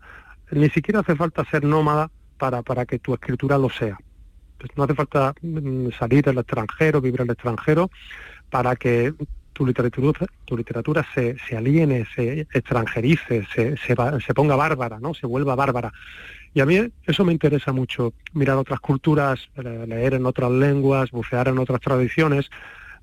[0.52, 3.98] Ni siquiera hace falta ser nómada para, para que tu escritura lo sea.
[4.58, 7.90] Pues no hace falta mm, salir del extranjero, vivir el extranjero,
[8.50, 9.14] para que
[9.54, 15.14] tu literatura, tu literatura se, se aliene, se extranjerice, se, se, se ponga bárbara, ¿no?
[15.14, 15.94] se vuelva bárbara.
[16.54, 21.48] Y a mí eso me interesa mucho, mirar otras culturas, leer en otras lenguas, bucear
[21.48, 22.50] en otras tradiciones,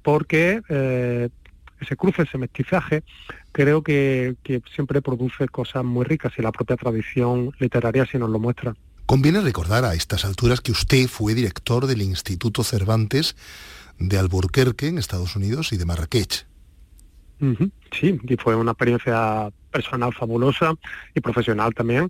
[0.02, 1.28] porque eh,
[1.80, 3.02] ese cruce, ese mestizaje,
[3.52, 4.36] creo que,
[4.74, 8.74] siempre produce cosas muy ricas y la propia tradición literaria sí nos lo muestra.
[9.06, 13.36] Conviene recordar a estas alturas que usted fue director del Instituto Cervantes
[13.98, 16.46] de Alburquerque, en Estados Unidos, y de Marrakech.
[17.90, 20.74] Sí, y fue una experiencia personal fabulosa
[21.12, 22.08] y profesional también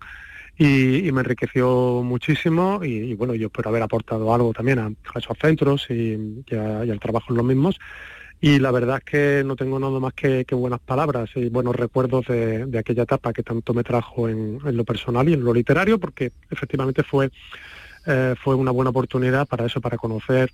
[0.59, 5.87] y, me enriqueció muchísimo y, bueno, yo espero haber aportado algo también a, esos centros
[5.91, 7.79] y, al trabajo en los mismos.
[8.41, 12.27] Y la verdad es que no tengo nada más que, buenas palabras y buenos recuerdos
[12.27, 16.33] de, aquella etapa que tanto me trajo en, lo personal y en lo literario, porque
[16.51, 17.31] efectivamente fue,
[18.07, 20.51] eh, fue una buena oportunidad para eso, para conocer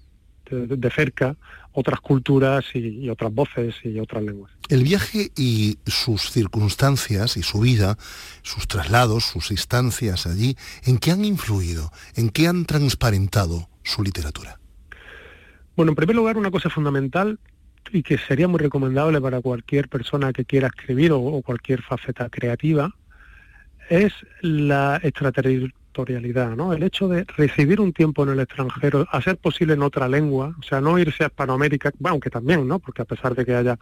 [0.51, 1.37] de, cerca
[1.73, 4.53] otras culturas y, otras voces y otras lenguas.
[4.69, 7.97] El viaje y sus circunstancias y su vida,
[8.43, 11.91] sus traslados, sus instancias allí, ¿en qué han influido?
[12.15, 14.59] ¿En qué han transparentado su literatura?
[15.77, 17.39] Bueno, en primer lugar, una cosa fundamental
[17.93, 22.95] y que sería muy recomendable para cualquier persona que quiera escribir o, cualquier faceta creativa,
[23.89, 25.79] es la extraterritorialidad
[26.73, 30.55] El hecho de recibir un tiempo en el extranjero, a ser posible en otra lengua,
[30.59, 32.79] o sea, no irse a Hispanoamérica, aunque también, ¿no?
[32.79, 33.79] Porque a pesar de que haya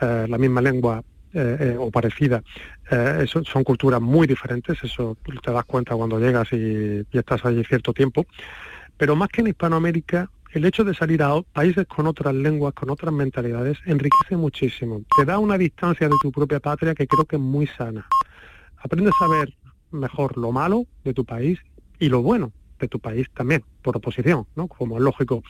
[0.00, 1.02] eh, la misma lengua
[1.32, 2.42] eh, eh, o parecida,
[2.90, 6.56] eso, son culturas muy diferentes, eso te das cuenta cuando llegas y,
[7.10, 8.26] y estás allí cierto tiempo.
[8.96, 12.88] Pero más que en Hispanoamérica, el hecho de salir a países con otras lenguas, con
[12.88, 15.02] otras mentalidades, enriquece muchísimo.
[15.16, 18.06] Te da una distancia de tu propia patria que creo que es muy sana.
[18.78, 19.52] Aprendes a ver
[19.94, 21.58] mejor lo malo de tu país
[21.98, 24.68] y lo bueno de tu país también, por oposición, ¿no?
[24.68, 25.42] Como es lógico.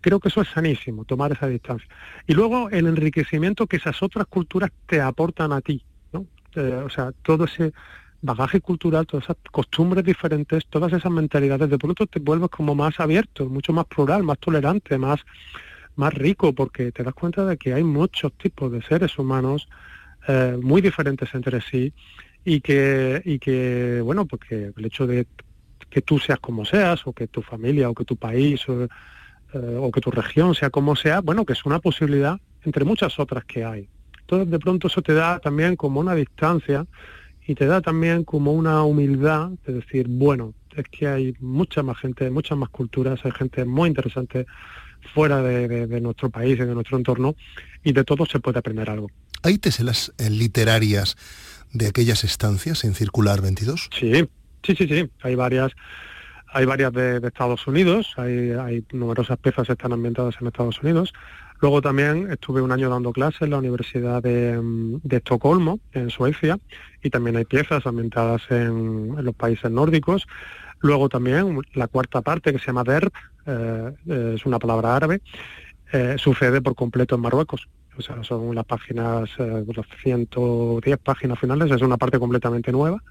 [0.00, 1.88] Creo que eso es sanísimo, tomar esa distancia.
[2.26, 5.82] Y luego el enriquecimiento que esas otras culturas te aportan a ti,
[6.12, 6.26] ¿no?
[6.54, 7.72] Eh, o sea, todo ese
[8.22, 12.98] bagaje cultural, todas esas costumbres diferentes, todas esas mentalidades, de pronto te vuelves como más
[13.00, 15.20] abierto, mucho más plural, más tolerante, más,
[15.96, 19.68] más rico, porque te das cuenta de que hay muchos tipos de seres humanos
[20.28, 21.92] eh, muy diferentes entre sí
[22.46, 25.26] y que, y que, bueno, porque el hecho de
[25.90, 28.88] que tú seas como seas, o que tu familia, o que tu país, o, eh,
[29.52, 33.44] o que tu región sea como sea, bueno, que es una posibilidad entre muchas otras
[33.44, 33.88] que hay.
[34.20, 36.86] Entonces, de pronto eso te da también como una distancia
[37.48, 41.98] y te da también como una humildad de decir, bueno, es que hay mucha más
[41.98, 44.46] gente, muchas más culturas, hay gente muy interesante
[45.14, 47.34] fuera de, nuestro país de nuestro entorno
[47.82, 49.10] y de todo se puede aprender algo.
[49.42, 51.16] ¿Hay teselas eh, literarias
[51.76, 53.90] de aquellas estancias en Circular 22?
[53.98, 54.28] Sí,
[54.62, 55.72] sí, sí, sí, hay varias.
[56.52, 61.12] Hay varias de, Estados Unidos, hay, hay numerosas piezas que están ambientadas en Estados Unidos.
[61.60, 66.58] Luego también estuve un año dando clases en la Universidad de, mm, Estocolmo, en Suecia,
[67.02, 70.26] y también hay piezas ambientadas en, los países nórdicos.
[70.80, 73.10] Luego también la cuarta parte, que se llama DERB,
[73.46, 75.22] eh, es una palabra árabe,
[75.92, 77.68] eh, sucede por completo en Marruecos.
[77.98, 83.02] O sea, son las páginas, eh, las 110 páginas finales, es una parte completamente nueva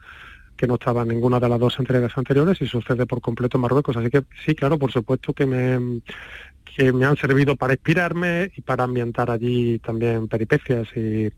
[0.55, 3.61] que no estaba en ninguna de las dos entregas anteriores y sucede por completo en
[3.61, 3.97] Marruecos.
[3.97, 6.01] Así que sí, claro, por supuesto que me,
[6.75, 11.31] que me han servido para inspirarme y para ambientar allí también peripecias y,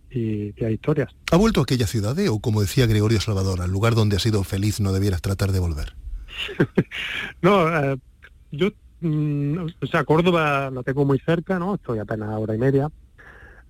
[0.72, 1.16] historias.
[1.32, 2.30] ¿Ha vuelto a aquella ciudad eh?
[2.30, 5.60] o, como decía Gregorio Salvador, al lugar donde has sido feliz no debieras tratar de
[5.60, 5.96] volver?
[7.42, 7.98] no, eh,
[8.52, 8.70] yo,
[9.02, 11.76] mm, o sea, Córdoba la tengo muy cerca, ¿no?
[11.76, 12.90] Estoy apenas a hora y media.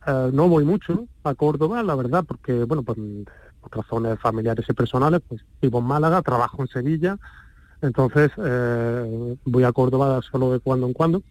[0.08, 2.98] Eh, no voy mucho a Córdoba, la verdad, porque, bueno, pues
[3.60, 7.18] por razones familiares y personales, pues vivo en Málaga, trabajo en Sevilla,
[7.82, 11.24] entonces eh, voy a Córdoba solo de cuando en cuando,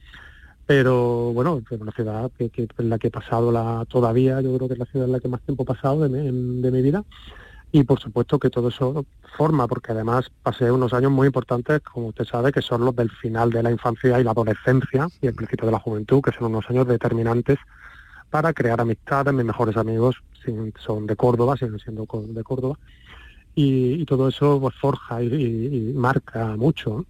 [0.67, 4.69] pero bueno, es una ciudad que, en la que he pasado la, todavía, yo creo
[4.69, 7.03] que es la ciudad en la que más tiempo he pasado de mi, vida,
[7.73, 9.07] y por supuesto que todo eso
[9.39, 13.11] forma, porque además pasé unos años muy importantes, como usted sabe, que son los del
[13.11, 16.49] final de la infancia y la adolescencia y el principio de la juventud, que son
[16.49, 17.57] unos años determinantes
[18.31, 20.17] para crear amistades, mis mejores amigos
[20.79, 22.79] son de Córdoba, siguen siendo de Córdoba,
[23.55, 27.07] y, todo eso pues, forja y, marca mucho.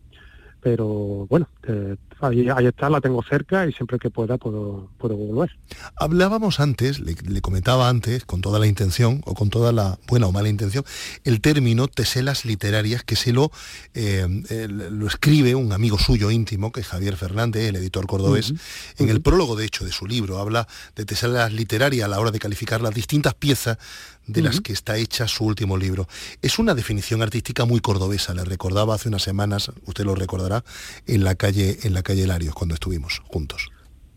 [0.61, 5.57] Pero bueno, eh, ahí, está, la tengo cerca y siempre que pueda puedo, puedo volver.
[5.97, 10.33] Hablábamos antes, le, comentaba antes, con toda la intención, o con toda la buena o
[10.33, 10.85] mala intención,
[11.25, 13.51] el término teselas literarias que se lo,
[13.95, 14.27] eh,
[14.69, 18.55] lo escribe un amigo suyo íntimo, que es Javier Fernández, el editor cordobés,
[18.99, 22.31] en el prólogo, de hecho, de su libro, habla de teselas literarias a la hora
[22.31, 23.79] de calificar las distintas piezas
[24.27, 26.09] de las que está hecha su último libro.
[26.43, 30.65] Es una definición artística muy cordobesa, le recordaba hace unas semanas, usted lo recordará,
[31.07, 33.69] en la calle, en la calle cuando estuvimos juntos.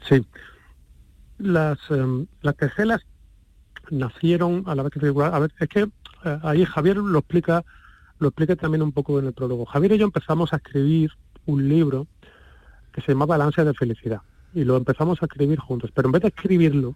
[0.08, 0.26] Sí.
[1.40, 3.02] Las, eh, las teselas
[3.90, 5.82] nacieron a la vez que a ver, es que
[6.26, 7.64] eh, ahí Javier lo explica,
[8.20, 9.66] lo explica también un poco en el prólogo.
[9.66, 11.12] Javier y yo empezamos a escribir
[11.46, 12.08] un libro
[12.92, 14.22] que se llamaba La de felicidad
[14.54, 16.96] y lo empezamos a escribir juntos, pero en vez de escribirlo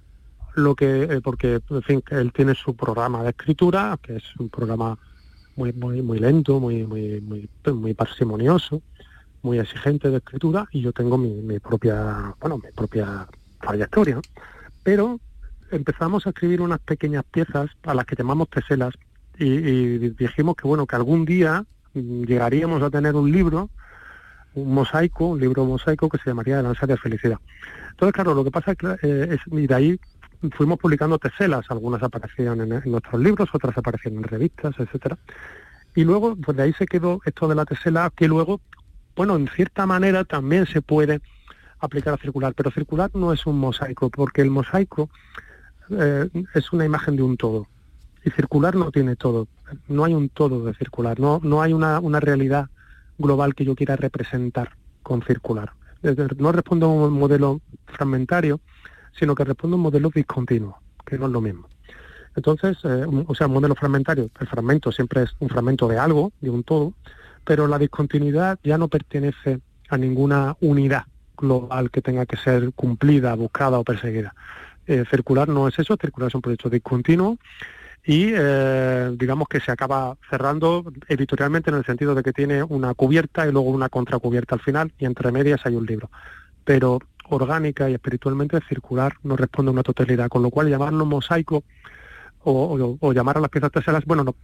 [0.56, 4.50] lo que eh, porque en fin él tiene su programa de escritura que es un
[4.50, 4.98] programa
[5.56, 7.22] muy muy muy lento muy muy
[7.66, 8.82] muy parsimonioso
[9.44, 13.28] muy exigente de escritura y yo tengo mi, propia bueno mi propia
[13.62, 14.20] trayectoria
[14.84, 15.20] pero
[15.72, 18.94] empezamos a escribir unas pequeñas piezas a las que llamamos teselas
[19.38, 23.70] y, dijimos que bueno que algún día llegaríamos a tener un libro
[24.56, 27.40] un mosaico, un libro mosaico que se llamaría La ansia de felicidad.
[27.90, 30.00] Entonces, claro, lo que pasa es que eh, es, y de ahí
[30.52, 35.18] fuimos publicando teselas, algunas aparecían en, nuestros libros, otras aparecían en revistas, etcétera.
[35.96, 38.60] Y luego, pues de ahí se quedó esto de la tesela, que luego,
[39.16, 41.22] bueno, en cierta manera también se puede
[41.80, 45.10] aplicar a circular, pero circular no es un mosaico, porque el mosaico
[45.90, 47.68] eh, es una imagen de un todo.
[48.24, 49.48] Y circular no tiene todo,
[49.88, 52.70] no hay un todo de circular, no, no hay una, una realidad
[53.18, 55.74] global que yo quiera representar con circular.
[56.38, 58.60] No respondo a un modelo fragmentario,
[59.18, 61.68] sino que responde a un modelo discontinuo, que no es lo mismo.
[62.36, 66.32] Entonces, eh, o sea, un modelo fragmentario, el fragmento siempre es un fragmento de algo,
[66.42, 66.94] de un todo,
[67.44, 71.04] pero la discontinuidad ya no pertenece a ninguna unidad
[71.38, 74.34] global que tenga que ser cumplida, buscada o perseguida.
[74.88, 77.38] Eh, circular no es eso, circular es un proyecto discontinuo
[78.06, 82.94] y eh, digamos que se acaba cerrando editorialmente en el sentido de que tiene una
[82.94, 86.10] cubierta y luego una contracubierta al final y entre medias hay un libro.
[86.66, 87.00] Pero
[87.30, 91.64] orgánica y espiritualmente circular no responde a una totalidad, con lo cual llamarlo mosaico
[92.46, 94.36] o, llamar a las piezas teselas, bueno,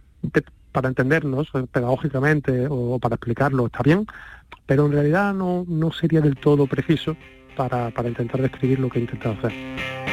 [0.72, 4.06] para entendernos pedagógicamente o para explicarlo está bien,
[4.66, 7.16] pero en realidad no, sería del todo preciso
[7.56, 10.09] para intentar describir lo que he intentado hacer.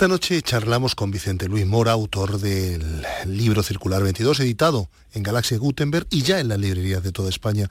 [0.00, 5.58] Esta noche charlamos con Vicente Luis Mora, autor del libro Circular 22, editado en Galaxia
[5.58, 7.68] Gutenberg y ya en las librerías de toda España.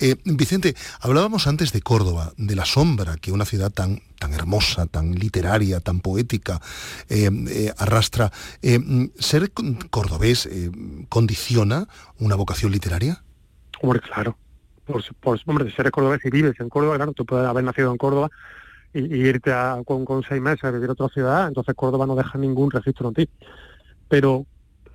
[0.00, 4.86] Eh, Vicente, hablábamos antes de Córdoba, de la sombra que una ciudad tan, tan hermosa,
[4.86, 6.60] tan literaria, tan poética
[7.08, 8.32] eh, eh, arrastra.
[9.20, 9.52] ¿Ser
[9.88, 10.48] cordobés
[11.08, 11.86] condiciona
[12.18, 13.22] una vocación literaria?
[13.82, 14.36] Hombre, claro.
[14.84, 15.04] Por,
[15.70, 18.32] ser cordobés y vives en Córdoba, claro, tú puedes haber nacido en Córdoba
[18.94, 22.38] y, irte a, con, seis meses a vivir a otra ciudad, entonces Córdoba no deja
[22.38, 23.28] ningún registro en ti.
[24.08, 24.46] Pero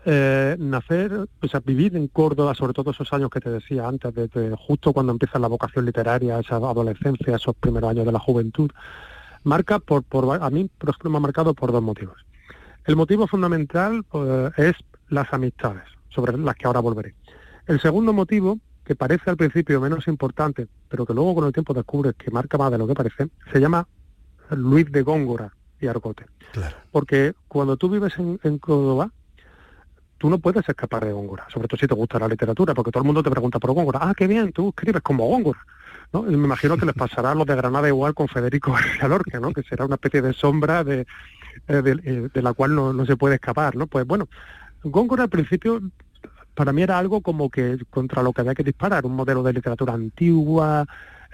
[0.05, 4.13] eh, nacer, o sea, vivir en Córdoba, sobre todo esos años que te decía antes,
[4.13, 8.71] desde justo cuando empieza la vocación literaria, esa adolescencia, esos primeros años de la juventud,
[9.43, 12.17] marca por, por a mí, por ejemplo, me ha marcado por dos motivos.
[12.85, 14.75] El motivo fundamental pues, es
[15.09, 17.15] las amistades, sobre las que ahora volveré.
[17.67, 21.73] El segundo motivo que parece al principio menos importante, pero que luego con el tiempo
[21.73, 23.87] descubres que marca más de lo que parece, se llama
[24.51, 26.27] Luis de Góngora y Argote.
[26.91, 29.09] Porque cuando tú vives en, Córdoba,
[30.19, 33.01] tú no puedes escapar de Góngora, sobre todo si te gusta la literatura, porque todo
[33.01, 34.01] el mundo te pregunta por Góngora.
[34.03, 35.65] Ah, qué bien, tú escribes como Góngora.
[36.11, 36.21] ¿no?
[36.21, 39.51] me imagino que les pasará a los de Granada igual con Federico García Lorca, ¿no?
[39.51, 41.07] que será una especie de sombra de,
[41.69, 43.75] eh, de, eh, la cual no, no, se puede escapar.
[43.75, 43.87] ¿no?
[43.87, 44.27] Pues bueno,
[44.83, 45.81] Góngora al principio
[46.53, 49.53] para mí era algo como que contra lo que había que disparar, un modelo de
[49.53, 50.85] literatura antigua,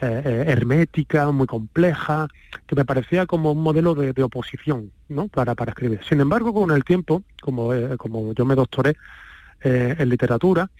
[0.01, 2.29] eh, eh, hermética, muy compleja,
[2.65, 5.27] que me parecía como un modelo de, oposición ¿no?
[5.27, 5.99] para, para escribir.
[6.07, 8.95] Sin embargo, con el tiempo, como, eh, como yo me doctoré
[9.61, 10.71] en literatura,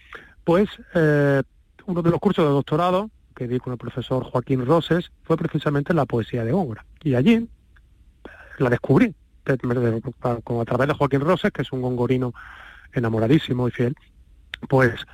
[0.42, 5.36] pues uno de los cursos de doctorado que di con el profesor Joaquín Roses fue
[5.36, 6.86] precisamente la poesía de obra.
[7.02, 7.46] Y allí
[8.56, 9.14] la descubrí,
[9.44, 9.56] a
[10.64, 12.32] través de Joaquín Roses, que es un gongorino
[12.94, 13.94] enamoradísimo y fiel,
[14.68, 15.06] pues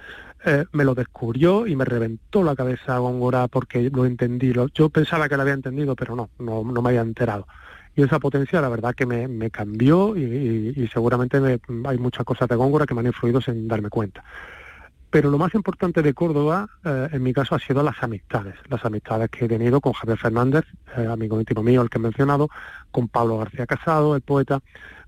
[0.45, 4.53] eh, me lo descubrió y me reventó la cabeza Góngora porque lo entendí.
[4.75, 7.49] yo pensaba que lo había entendido, pero no, no, me había enterado.
[7.97, 11.39] Y esa potencia, la verdad, que me, cambió y, seguramente
[11.85, 14.23] hay muchas cosas de Góngora que me han influido sin darme cuenta.
[15.11, 18.55] Pero lo más importante de Córdoba, eh, en mi caso, ha sido las amistades.
[18.69, 20.65] Las amistades que he tenido con Javier Fernández,
[20.97, 22.51] eh, amigo íntimo mío, el que he mencionado,
[22.91, 24.61] con Pablo García Casado, el poeta,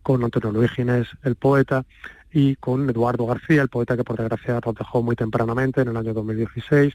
[0.03, 1.85] con Antonio Luis Ginés, el poeta,
[2.33, 6.13] y con Eduardo García, el poeta que por desgracia nos muy tempranamente en el año
[6.15, 6.95] 2016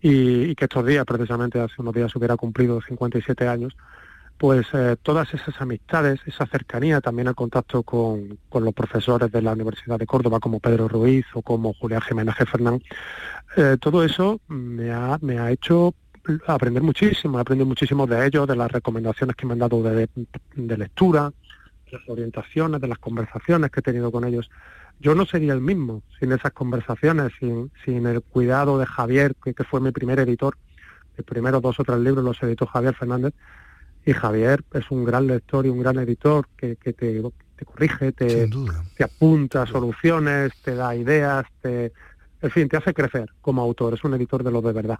[0.00, 3.76] y, que estos días, precisamente hace unos días, hubiera cumplido 57 años,
[4.36, 9.52] pues eh, todas esas amistades, esa cercanía, también el contacto con, los profesores de la
[9.52, 12.80] Universidad de Córdoba, como Pedro Ruiz o como Julián Jiménez Fernán,
[13.56, 15.94] eh, todo eso me ha, me ha hecho
[16.46, 20.08] aprender muchísimo, he aprendido muchísimo de ellos, de las recomendaciones que me han dado de,
[20.54, 21.47] lectura, de
[21.92, 24.50] las orientaciones, de las conversaciones que he tenido con ellos.
[25.00, 29.54] Yo no sería el mismo sin esas conversaciones, sin, sin el cuidado de Javier, que,
[29.54, 30.56] que fue mi primer editor.
[31.16, 33.34] Mis primeros dos o tres libros los editó Javier Fernández
[34.04, 38.48] y Javier es un gran lector y un gran editor que, te, te, corrige, te,
[38.96, 41.92] te apunta soluciones, te da ideas, te,
[42.40, 44.98] en fin, te hace crecer como autor, es un editor de lo de verdad.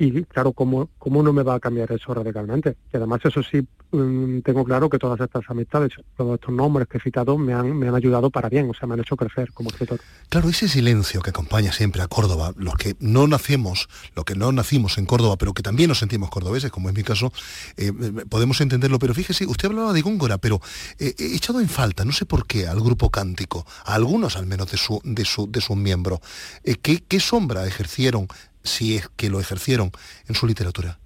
[0.00, 2.74] Y claro, ¿cómo, ¿cómo no me va a cambiar eso radicalmente?
[2.90, 3.60] Y además eso sí,
[3.92, 7.76] mm, tengo claro que todas estas amistades, todos estos nombres que he citado me han,
[7.76, 10.00] me han ayudado para bien, o sea, me han hecho crecer como escritor.
[10.30, 14.50] Claro, ese silencio que acompaña siempre a Córdoba, los que no nacemos, los que no
[14.52, 17.30] nacimos en Córdoba, pero que también nos sentimos cordobeses, como es mi caso,
[17.76, 17.92] eh,
[18.26, 18.98] podemos entenderlo.
[18.98, 20.62] Pero fíjese, usted hablaba de Góngora, pero
[20.98, 24.46] eh, he echado en falta, no sé por qué, al grupo cántico, a algunos al
[24.46, 26.20] menos de, su, de, su, de sus miembros.
[26.64, 28.28] Eh, ¿qué, ¿Qué sombra ejercieron
[28.62, 29.90] si es que lo ejercieron
[30.28, 30.98] en su literatura?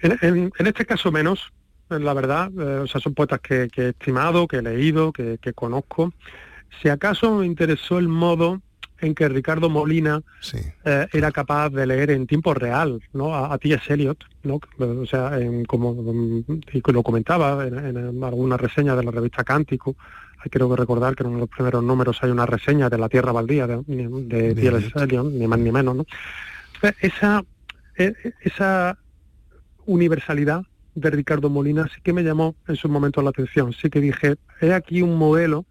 [0.00, 1.52] En, este caso menos,
[1.88, 6.12] la verdad, eh, o sea, son poetas que, he estimado, que he leído, que, conozco.
[6.82, 8.60] Si acaso me interesó el modo
[8.98, 10.22] en que Ricardo Molina
[10.84, 13.34] eh, era capaz de leer en tiempo real ¿no?
[13.34, 13.92] a, T.S.
[13.92, 14.60] Eliot, ¿no?
[14.78, 19.96] o sea, como y lo comentaba en, alguna reseña de la revista Cántico,
[20.50, 23.08] creo que recordar que en uno de los primeros números hay una reseña de la
[23.08, 25.96] Tierra Baldía de, de, de ni más ni menos.
[25.96, 26.06] ¿no?
[27.00, 27.44] Esa,
[27.96, 28.98] e, esa
[29.86, 30.62] universalidad
[30.94, 33.72] de Ricardo Molina sí que me llamó en su momento la atención.
[33.72, 35.64] Sí que dije, he aquí un modelo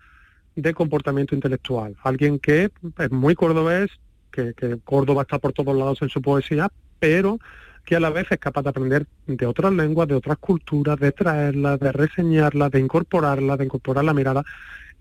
[0.56, 1.96] de comportamiento intelectual.
[2.04, 3.90] Alguien que es muy cordobés,
[4.32, 6.70] que, que Córdoba está por todos lados en su poesía,
[7.00, 7.40] pero
[7.86, 11.12] que a la vez es capaz de aprender de otras lenguas, de otras culturas, de
[11.12, 14.44] traerlas, de reseñarlas, de incorporarlas, de incorporar la mirada.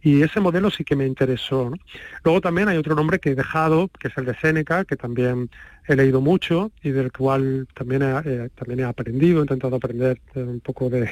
[0.03, 1.73] Y ese modelo sí que me interesó.
[2.25, 5.49] Luego también hay otro nombre que he dejado, que es el de Séneca, que también
[5.89, 10.21] he leído mucho y del cual también he, eh, también he aprendido, he intentado aprender
[10.35, 11.11] un poco de,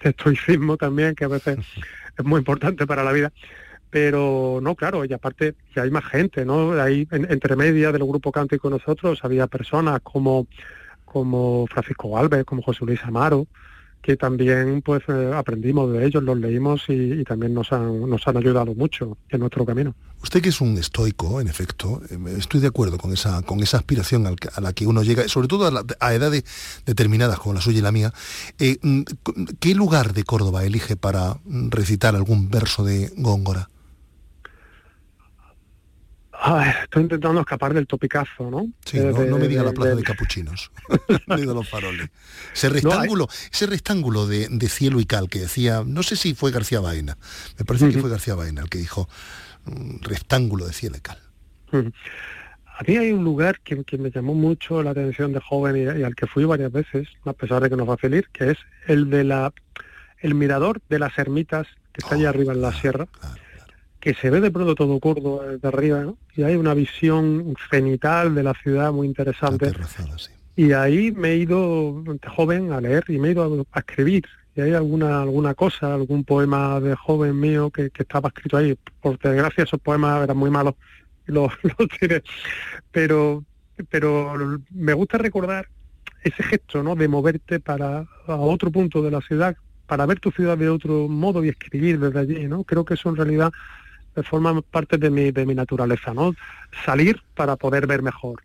[0.00, 1.58] estoicismo también, que a veces
[2.18, 3.32] es muy importante para la vida
[3.90, 6.72] pero no, claro, y aparte que hay más gente, ¿no?
[6.72, 10.48] Ahí entre media del grupo cántico nosotros había personas como
[11.14, 13.46] como Francisco Alves, como José Luis Amaro,
[14.02, 18.36] que también pues eh, aprendimos de ellos, los leímos y, también nos han, nos han
[18.36, 19.94] ayudado mucho en nuestro camino.
[20.24, 23.76] Usted que es un estoico, en efecto, eh, estoy de acuerdo con esa, con esa
[23.76, 26.44] aspiración a la que uno llega, sobre todo a, edades
[26.84, 28.12] determinadas como la suya y la mía.
[28.58, 29.02] Eh, mm,
[29.60, 33.70] ¿Qué lugar de Córdoba elige para recitar algún verso de Góngora?
[36.82, 38.68] Estoy intentando escapar del topicazo, ¿no?
[38.84, 40.70] Sí, no, me diga la plaza de, Capuchinos,
[41.26, 42.08] ni de los faroles.
[42.52, 46.80] Ese rectángulo, ese rectángulo de, cielo y cal que decía, no sé si fue García
[46.80, 47.16] Baena,
[47.58, 49.08] me parece que fue García Baena el que dijo
[49.64, 51.18] mm, rectángulo de cielo y cal.
[51.72, 56.14] A mí hay un lugar que, me llamó mucho la atención de joven y, al
[56.14, 59.10] que fui varias veces, a pesar de que nos va a feliz, que es el
[59.10, 59.52] de la
[60.18, 63.06] el mirador de las ermitas que está allá oh, arriba en la sierra
[64.04, 68.42] que se ve de pronto todo Córdoba de arriba, y hay una visión cenital de
[68.42, 69.72] la ciudad muy interesante.
[70.54, 72.04] Y ahí me he ido
[72.36, 74.26] joven a leer y me he ido a, escribir.
[74.54, 78.76] Y hay alguna alguna cosa, algún poema de joven mío que, estaba escrito ahí.
[79.00, 80.74] Por desgracia esos poemas eran muy malos
[81.24, 81.50] los,
[81.98, 82.22] tiré.
[82.92, 83.42] Pero,
[83.88, 85.66] pero me gusta recordar
[86.22, 86.94] ese gesto, ¿no?
[86.94, 91.08] De moverte para a otro punto de la ciudad, para ver tu ciudad de otro
[91.08, 92.64] modo y escribir desde allí, ¿no?
[92.64, 93.50] Creo que eso en realidad
[94.22, 96.34] forma parte de mi, de mi naturaleza, ¿no?
[96.84, 98.42] Salir para poder ver mejor.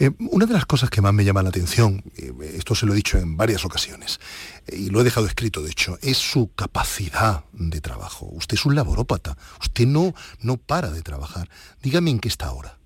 [0.00, 2.04] Eh, una de las cosas que más me llama la atención,
[2.40, 4.20] esto se lo he dicho en varias ocasiones,
[4.68, 8.26] y lo he dejado escrito de hecho, es su capacidad de trabajo.
[8.26, 11.48] Usted es un laborópata, usted no, no para de trabajar.
[11.82, 12.78] Dígame en qué está ahora.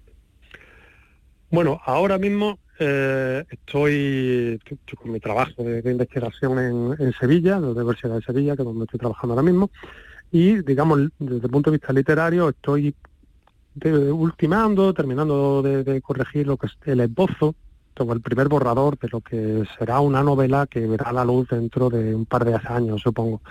[1.51, 4.59] Bueno, ahora mismo eh, estoy,
[4.97, 8.66] con mi trabajo de, investigación en, en, Sevilla, en la Universidad de Sevilla, que es
[8.66, 9.70] donde estoy trabajando ahora mismo,
[10.32, 12.94] y, digamos, desde el punto de vista literario estoy
[13.84, 17.54] ultimando, terminando de, corregir lo que es el esbozo,
[17.94, 21.90] todo el primer borrador de lo que será una novela que verá la luz dentro
[21.90, 23.42] de un par de años, supongo.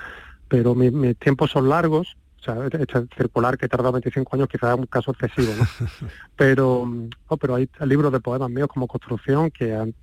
[0.47, 4.79] Pero mis tiempos son largos, o sea, este circular que tardado 25 años quizás es
[4.79, 5.65] un caso excesivo, ¿no?
[6.35, 6.91] Pero,
[7.27, 9.93] oh, pero hay libros de poemas míos como Construcción que han,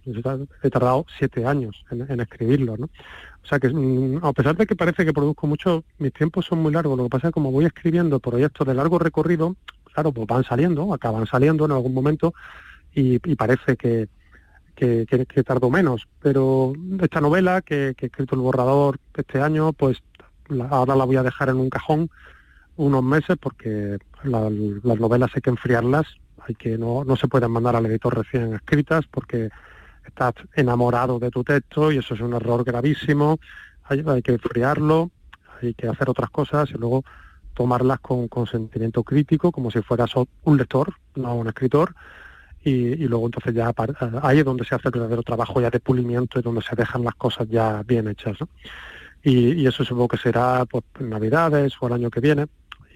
[0.62, 2.88] he tardado siete años en, en escribirlos, ¿no?
[3.42, 6.60] O sea que mm, a pesar de que parece que produzco mucho, mis tiempos son
[6.60, 6.96] muy largos.
[6.96, 9.56] Lo que pasa es que como voy escribiendo proyectos de largo recorrido,
[9.92, 12.34] claro, pues van saliendo, acaban saliendo en algún momento
[12.94, 14.08] y, parece que,
[14.74, 16.06] que, que, tardó menos.
[16.20, 20.02] Pero esta novela que, he escrito el borrador este año, pues
[20.70, 22.10] ahora la voy a dejar en un cajón
[22.76, 26.06] unos meses porque las novelas hay que enfriarlas,
[26.46, 29.50] hay que no, no se pueden mandar al editor recién escritas porque
[30.06, 33.38] estás enamorado de tu texto y eso es un error gravísimo,
[33.84, 35.10] hay, que enfriarlo,
[35.60, 37.04] hay que hacer otras cosas y luego
[37.54, 40.12] tomarlas con consentimiento crítico, como si fueras
[40.44, 41.94] un lector, no un escritor,
[42.62, 43.72] y, luego entonces ya
[44.22, 47.04] ahí es donde se hace el verdadero trabajo ya de pulimiento y donde se dejan
[47.04, 48.36] las cosas ya bien hechas.
[49.28, 52.46] Y, eso supongo que será pues, Navidades o el año que viene,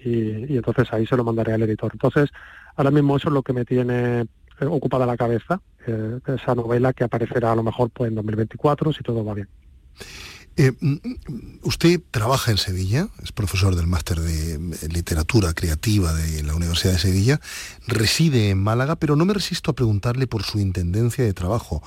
[0.03, 1.91] y, entonces ahí se lo mandaré al editor.
[1.93, 2.31] Entonces,
[2.75, 6.91] ahora mismo eso es lo que me tiene eh, ocupada la cabeza, eh, esa novela
[6.91, 9.47] que aparecerá a lo mejor pues, en 2024, si todo va bien.
[10.55, 10.97] Eh, mm,
[11.61, 14.59] usted trabaja en Sevilla, es profesor del máster de
[14.91, 17.39] literatura creativa de la Universidad de Sevilla,
[17.87, 21.83] reside en Málaga, pero no me resisto a preguntarle por su intendencia de trabajo,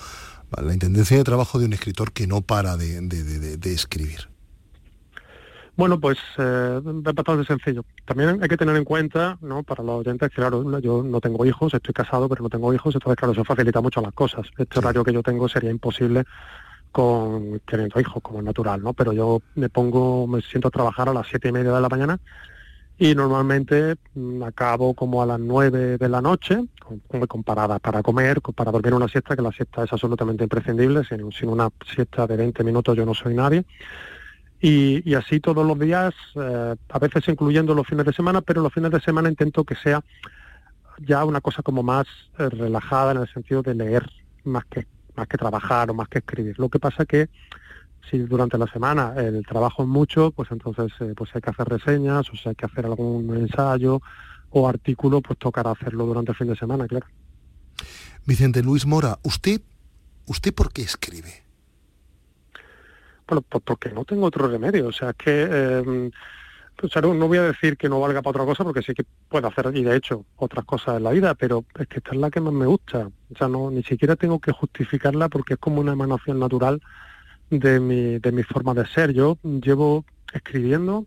[0.57, 4.29] la intendencia de trabajo de un escritor que no para de, escribir.
[5.77, 7.85] Bueno, pues eh, es bastante sencillo.
[8.07, 9.63] También hay que tener en cuenta, ¿no?
[9.63, 12.95] para los oyentes, que claro, yo no tengo hijos, estoy casado, pero no tengo hijos,
[12.95, 14.47] entonces claro, eso facilita mucho las cosas.
[14.57, 16.25] Este horario que yo tengo sería imposible
[16.93, 18.95] con teniendo hijos, como es natural, ¿no?
[18.95, 21.91] Pero yo me pongo, me siento a trabajar a las siete y media de la
[21.91, 22.19] mañana
[22.99, 28.03] y normalmente mm, acabo como a las nueve de la noche, con, con paradas para
[28.03, 32.27] comer, para dormir una siesta, que la siesta es absolutamente imprescindible, sin, sin una siesta
[32.27, 33.67] de 20 minutos yo no soy nadie.
[34.61, 38.73] Y, así todos los días, eh, a veces incluyendo los fines de semana, pero los
[38.73, 40.03] fines de semana intento que sea
[40.99, 42.07] ya una cosa como más
[42.39, 44.11] eh, relajada en el sentido de leer
[44.45, 44.87] más que
[45.17, 46.59] más que trabajar o más que escribir.
[46.59, 47.29] Lo que pasa que
[48.11, 51.69] si durante la semana el trabajo es mucho, pues entonces eh, pues hay que hacer
[51.69, 54.01] reseñas, o si hay que hacer algún ensayo
[54.51, 57.07] o artículo, pues tocará hacerlo durante el fin de semana, claro.
[58.25, 59.61] Vicente Luis Mora, ¿usted,
[60.27, 61.46] usted por qué escribe?
[63.27, 64.89] Bueno, pues porque no tengo otro remedio.
[64.89, 66.11] O sea, es que
[66.77, 69.49] pues, no voy a decir que no valga para otra cosa porque sí que puedo
[69.49, 72.31] hacer y de hecho otras cosas en la vida, pero es que esta es la
[72.31, 73.11] que más me gusta.
[73.33, 76.81] O sea, no, ni siquiera tengo que justificarla porque es como una emanación natural
[77.51, 79.13] de mi, de mi forma de ser.
[79.13, 81.07] Yo llevo escribiendo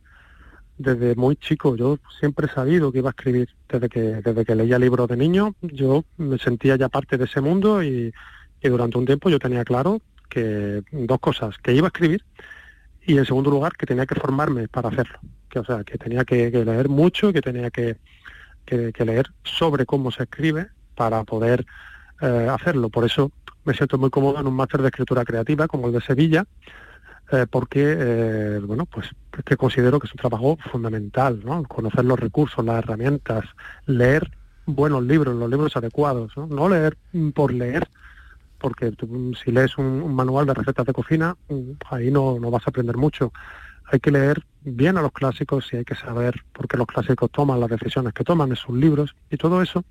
[0.78, 1.76] desde muy chico.
[1.76, 3.49] Yo siempre he sabido que iba a escribir.
[3.67, 7.41] Desde que, desde que leía libros de niño, yo me sentía ya parte de ese
[7.41, 8.11] mundo y,
[8.61, 12.23] y durante un tiempo yo tenía claro que dos cosas, que iba a escribir
[13.01, 15.19] y en segundo lugar que tenía que formarme para hacerlo.
[15.49, 17.97] Que o sea que tenía que, leer mucho que tenía que,
[18.67, 21.65] leer sobre cómo se escribe para poder
[22.21, 22.89] eh, hacerlo.
[22.89, 23.32] Por eso
[23.65, 26.45] me siento muy cómodo en un máster de escritura creativa como el de Sevilla
[27.32, 29.07] eh, porque eh, bueno pues
[29.45, 31.63] que considero que es un trabajo fundamental ¿no?
[31.63, 33.45] conocer los recursos las herramientas
[33.86, 34.32] leer
[34.65, 36.97] buenos libros los libros adecuados no, no leer
[37.36, 37.88] por leer
[38.60, 38.93] porque
[39.43, 41.36] si lees un, manual de recetas de cocina,
[41.89, 43.32] ahí no, no vas a aprender mucho.
[43.91, 47.32] Hay que leer bien a los clásicos y hay que saber por qué los clásicos
[47.32, 49.84] toman las decisiones que toman en sus libros y todo eso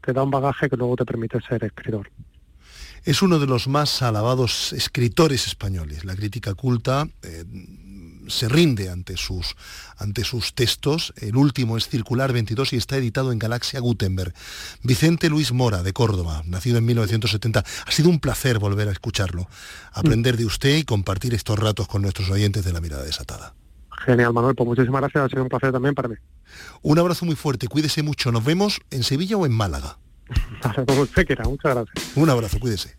[0.00, 2.10] te da un bagaje que luego te permite ser escritor.
[3.04, 6.04] Es uno de los más alabados escritores españoles.
[6.04, 7.44] La crítica culta eh,
[8.30, 9.56] se rinde ante sus,
[9.98, 11.12] ante sus textos.
[11.16, 14.32] El último es Circular 22 y está editado en Galaxia Gutenberg.
[14.82, 17.64] Vicente Luis Mora, de Córdoba, nacido en 1970.
[17.86, 19.48] Ha sido un placer volver a escucharlo,
[19.92, 23.54] aprender de usted y compartir estos ratos con nuestros oyentes de La Mirada Desatada.
[24.04, 24.54] Genial, Manuel.
[24.54, 25.24] Pues muchísimas gracias.
[25.24, 26.14] Ha sido un placer también para mí.
[26.82, 27.68] Un abrazo muy fuerte.
[27.68, 28.32] Cuídese mucho.
[28.32, 29.98] Nos vemos en Sevilla o en Málaga.
[30.86, 31.44] como usted quiera.
[31.44, 32.16] Muchas gracias.
[32.16, 32.58] Un abrazo.
[32.58, 32.96] Cuídese.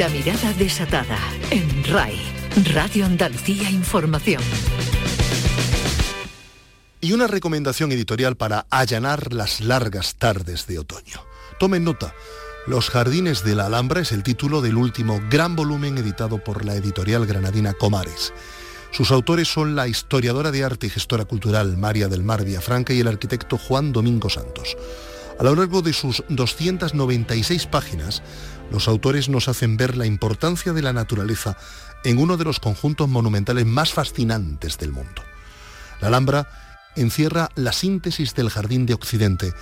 [0.00, 1.18] La mirada desatada
[1.50, 2.18] en RAI,
[2.72, 4.42] Radio Andalucía Información.
[7.02, 11.22] Y una recomendación editorial para allanar las largas tardes de otoño.
[11.58, 12.14] Tomen nota.
[12.66, 16.76] Los Jardines de la Alhambra es el título del último gran volumen editado por la
[16.76, 18.32] editorial granadina Comares.
[18.92, 23.00] Sus autores son la historiadora de arte y gestora cultural María del Mar Villafranca y
[23.00, 24.78] el arquitecto Juan Domingo Santos.
[25.40, 28.22] A lo largo de sus 296 páginas,
[28.70, 31.56] los autores nos hacen ver la importancia de la naturaleza
[32.04, 35.22] en uno de los conjuntos monumentales más fascinantes del mundo.
[36.02, 36.46] La Alhambra
[36.94, 39.54] encierra la síntesis del Jardín de Occidente,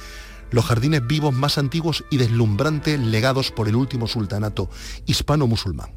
[0.51, 4.69] los jardines vivos más antiguos y deslumbrantes legados por el último sultanato
[5.07, 5.93] hispano-musulmán.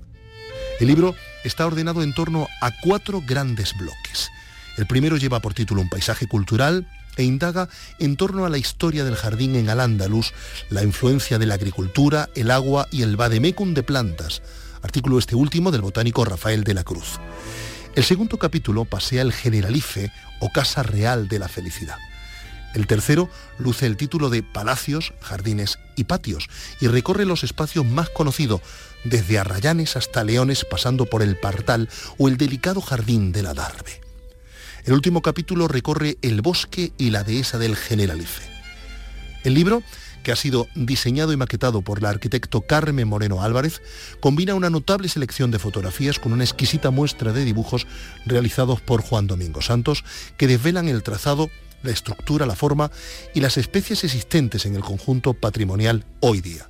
[0.79, 4.29] El libro está ordenado en torno a cuatro grandes bloques.
[4.77, 9.03] El primero lleva por título Un paisaje cultural e indaga en torno a la historia
[9.03, 10.33] del jardín en Al-Ándalus,
[10.69, 14.41] la influencia de la agricultura, el agua y el vademecum de plantas,
[14.81, 17.19] artículo este último del botánico Rafael de la Cruz.
[17.95, 21.97] El segundo capítulo pasea el Generalife o Casa Real de la Felicidad.
[22.73, 26.47] El tercero luce el título de Palacios, Jardines y Patios
[26.79, 28.61] y recorre los espacios más conocidos,
[29.03, 34.00] desde Arrayanes hasta Leones, pasando por el Partal o el delicado Jardín de la Darbe.
[34.83, 38.49] El último capítulo recorre el bosque y la dehesa del Generalife.
[39.43, 39.83] El libro,
[40.23, 43.81] que ha sido diseñado y maquetado por la arquitecto Carmen Moreno Álvarez,
[44.19, 47.85] combina una notable selección de fotografías con una exquisita muestra de dibujos
[48.25, 50.03] realizados por Juan Domingo Santos,
[50.37, 51.49] que desvelan el trazado
[51.83, 52.91] la estructura, la forma
[53.33, 56.69] y las especies existentes en el conjunto patrimonial hoy día.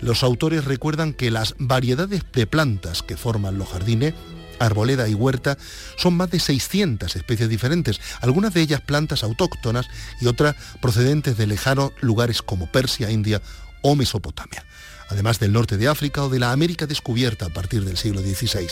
[0.00, 4.14] Los autores recuerdan que las variedades de plantas que forman los jardines,
[4.58, 5.58] arboleda y huerta,
[5.96, 9.88] son más de 600 especies diferentes, algunas de ellas plantas autóctonas
[10.20, 13.42] y otras procedentes de lejanos lugares como Persia, India
[13.82, 14.64] o Mesopotamia,
[15.08, 18.68] además del norte de África o de la América descubierta a partir del siglo XVI.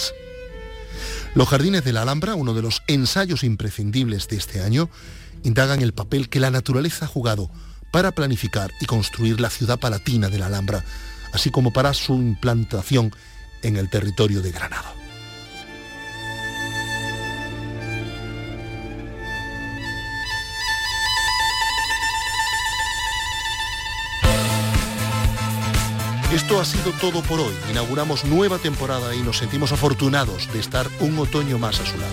[1.35, 4.89] Los jardines de la Alhambra, uno de los ensayos imprescindibles de este año,
[5.43, 7.51] indagan el papel que la naturaleza ha jugado
[7.91, 10.85] para planificar y construir la ciudad palatina de la Alhambra,
[11.33, 13.15] así como para su implantación
[13.63, 14.93] en el territorio de Granada.
[26.37, 27.55] Esto ha sido todo por hoy.
[27.71, 32.13] Inauguramos nueva temporada y nos sentimos afortunados de estar un otoño más a su lado.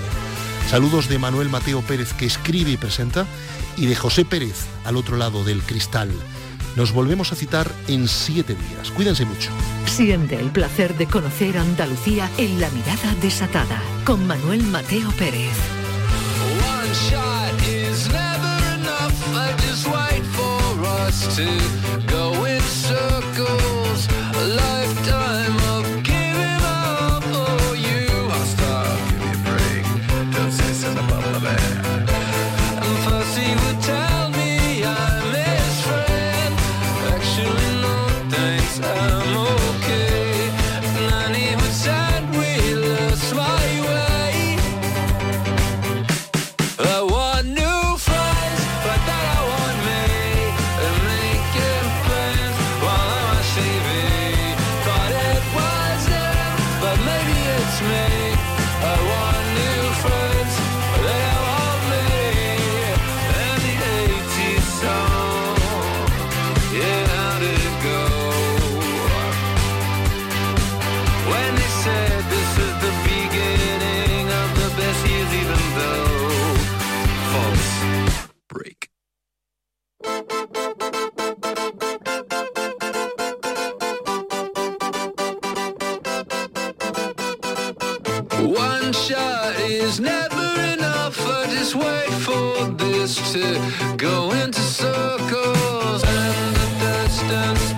[0.70, 3.26] Saludos de Manuel Mateo Pérez que escribe y presenta
[3.76, 6.10] y de José Pérez al otro lado del cristal.
[6.78, 8.92] Nos volvemos a citar en siete días.
[8.92, 9.52] Cuídense mucho.
[9.88, 15.52] Siente el placer de conocer Andalucía en la mirada desatada con Manuel Mateo Pérez.
[88.44, 91.18] One shot is never enough.
[91.26, 97.73] I just wait for this to go into circles and the dance dance.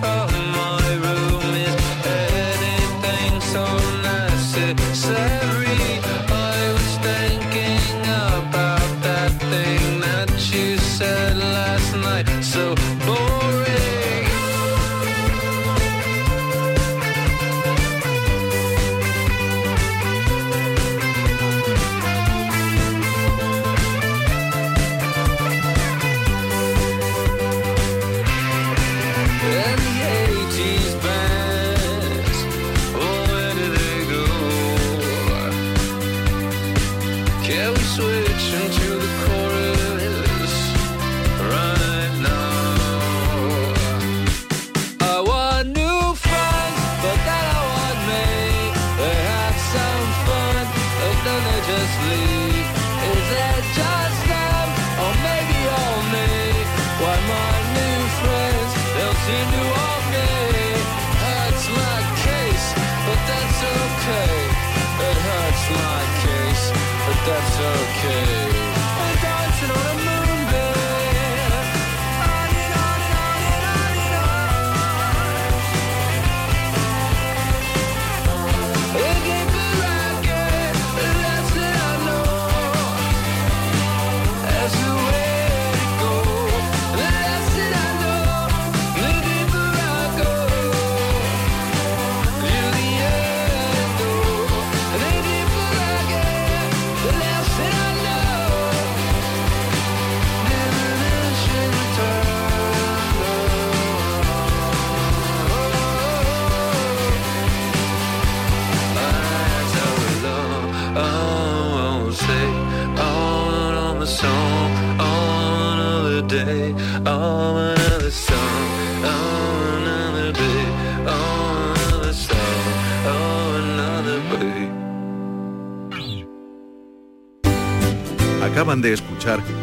[67.56, 67.85] so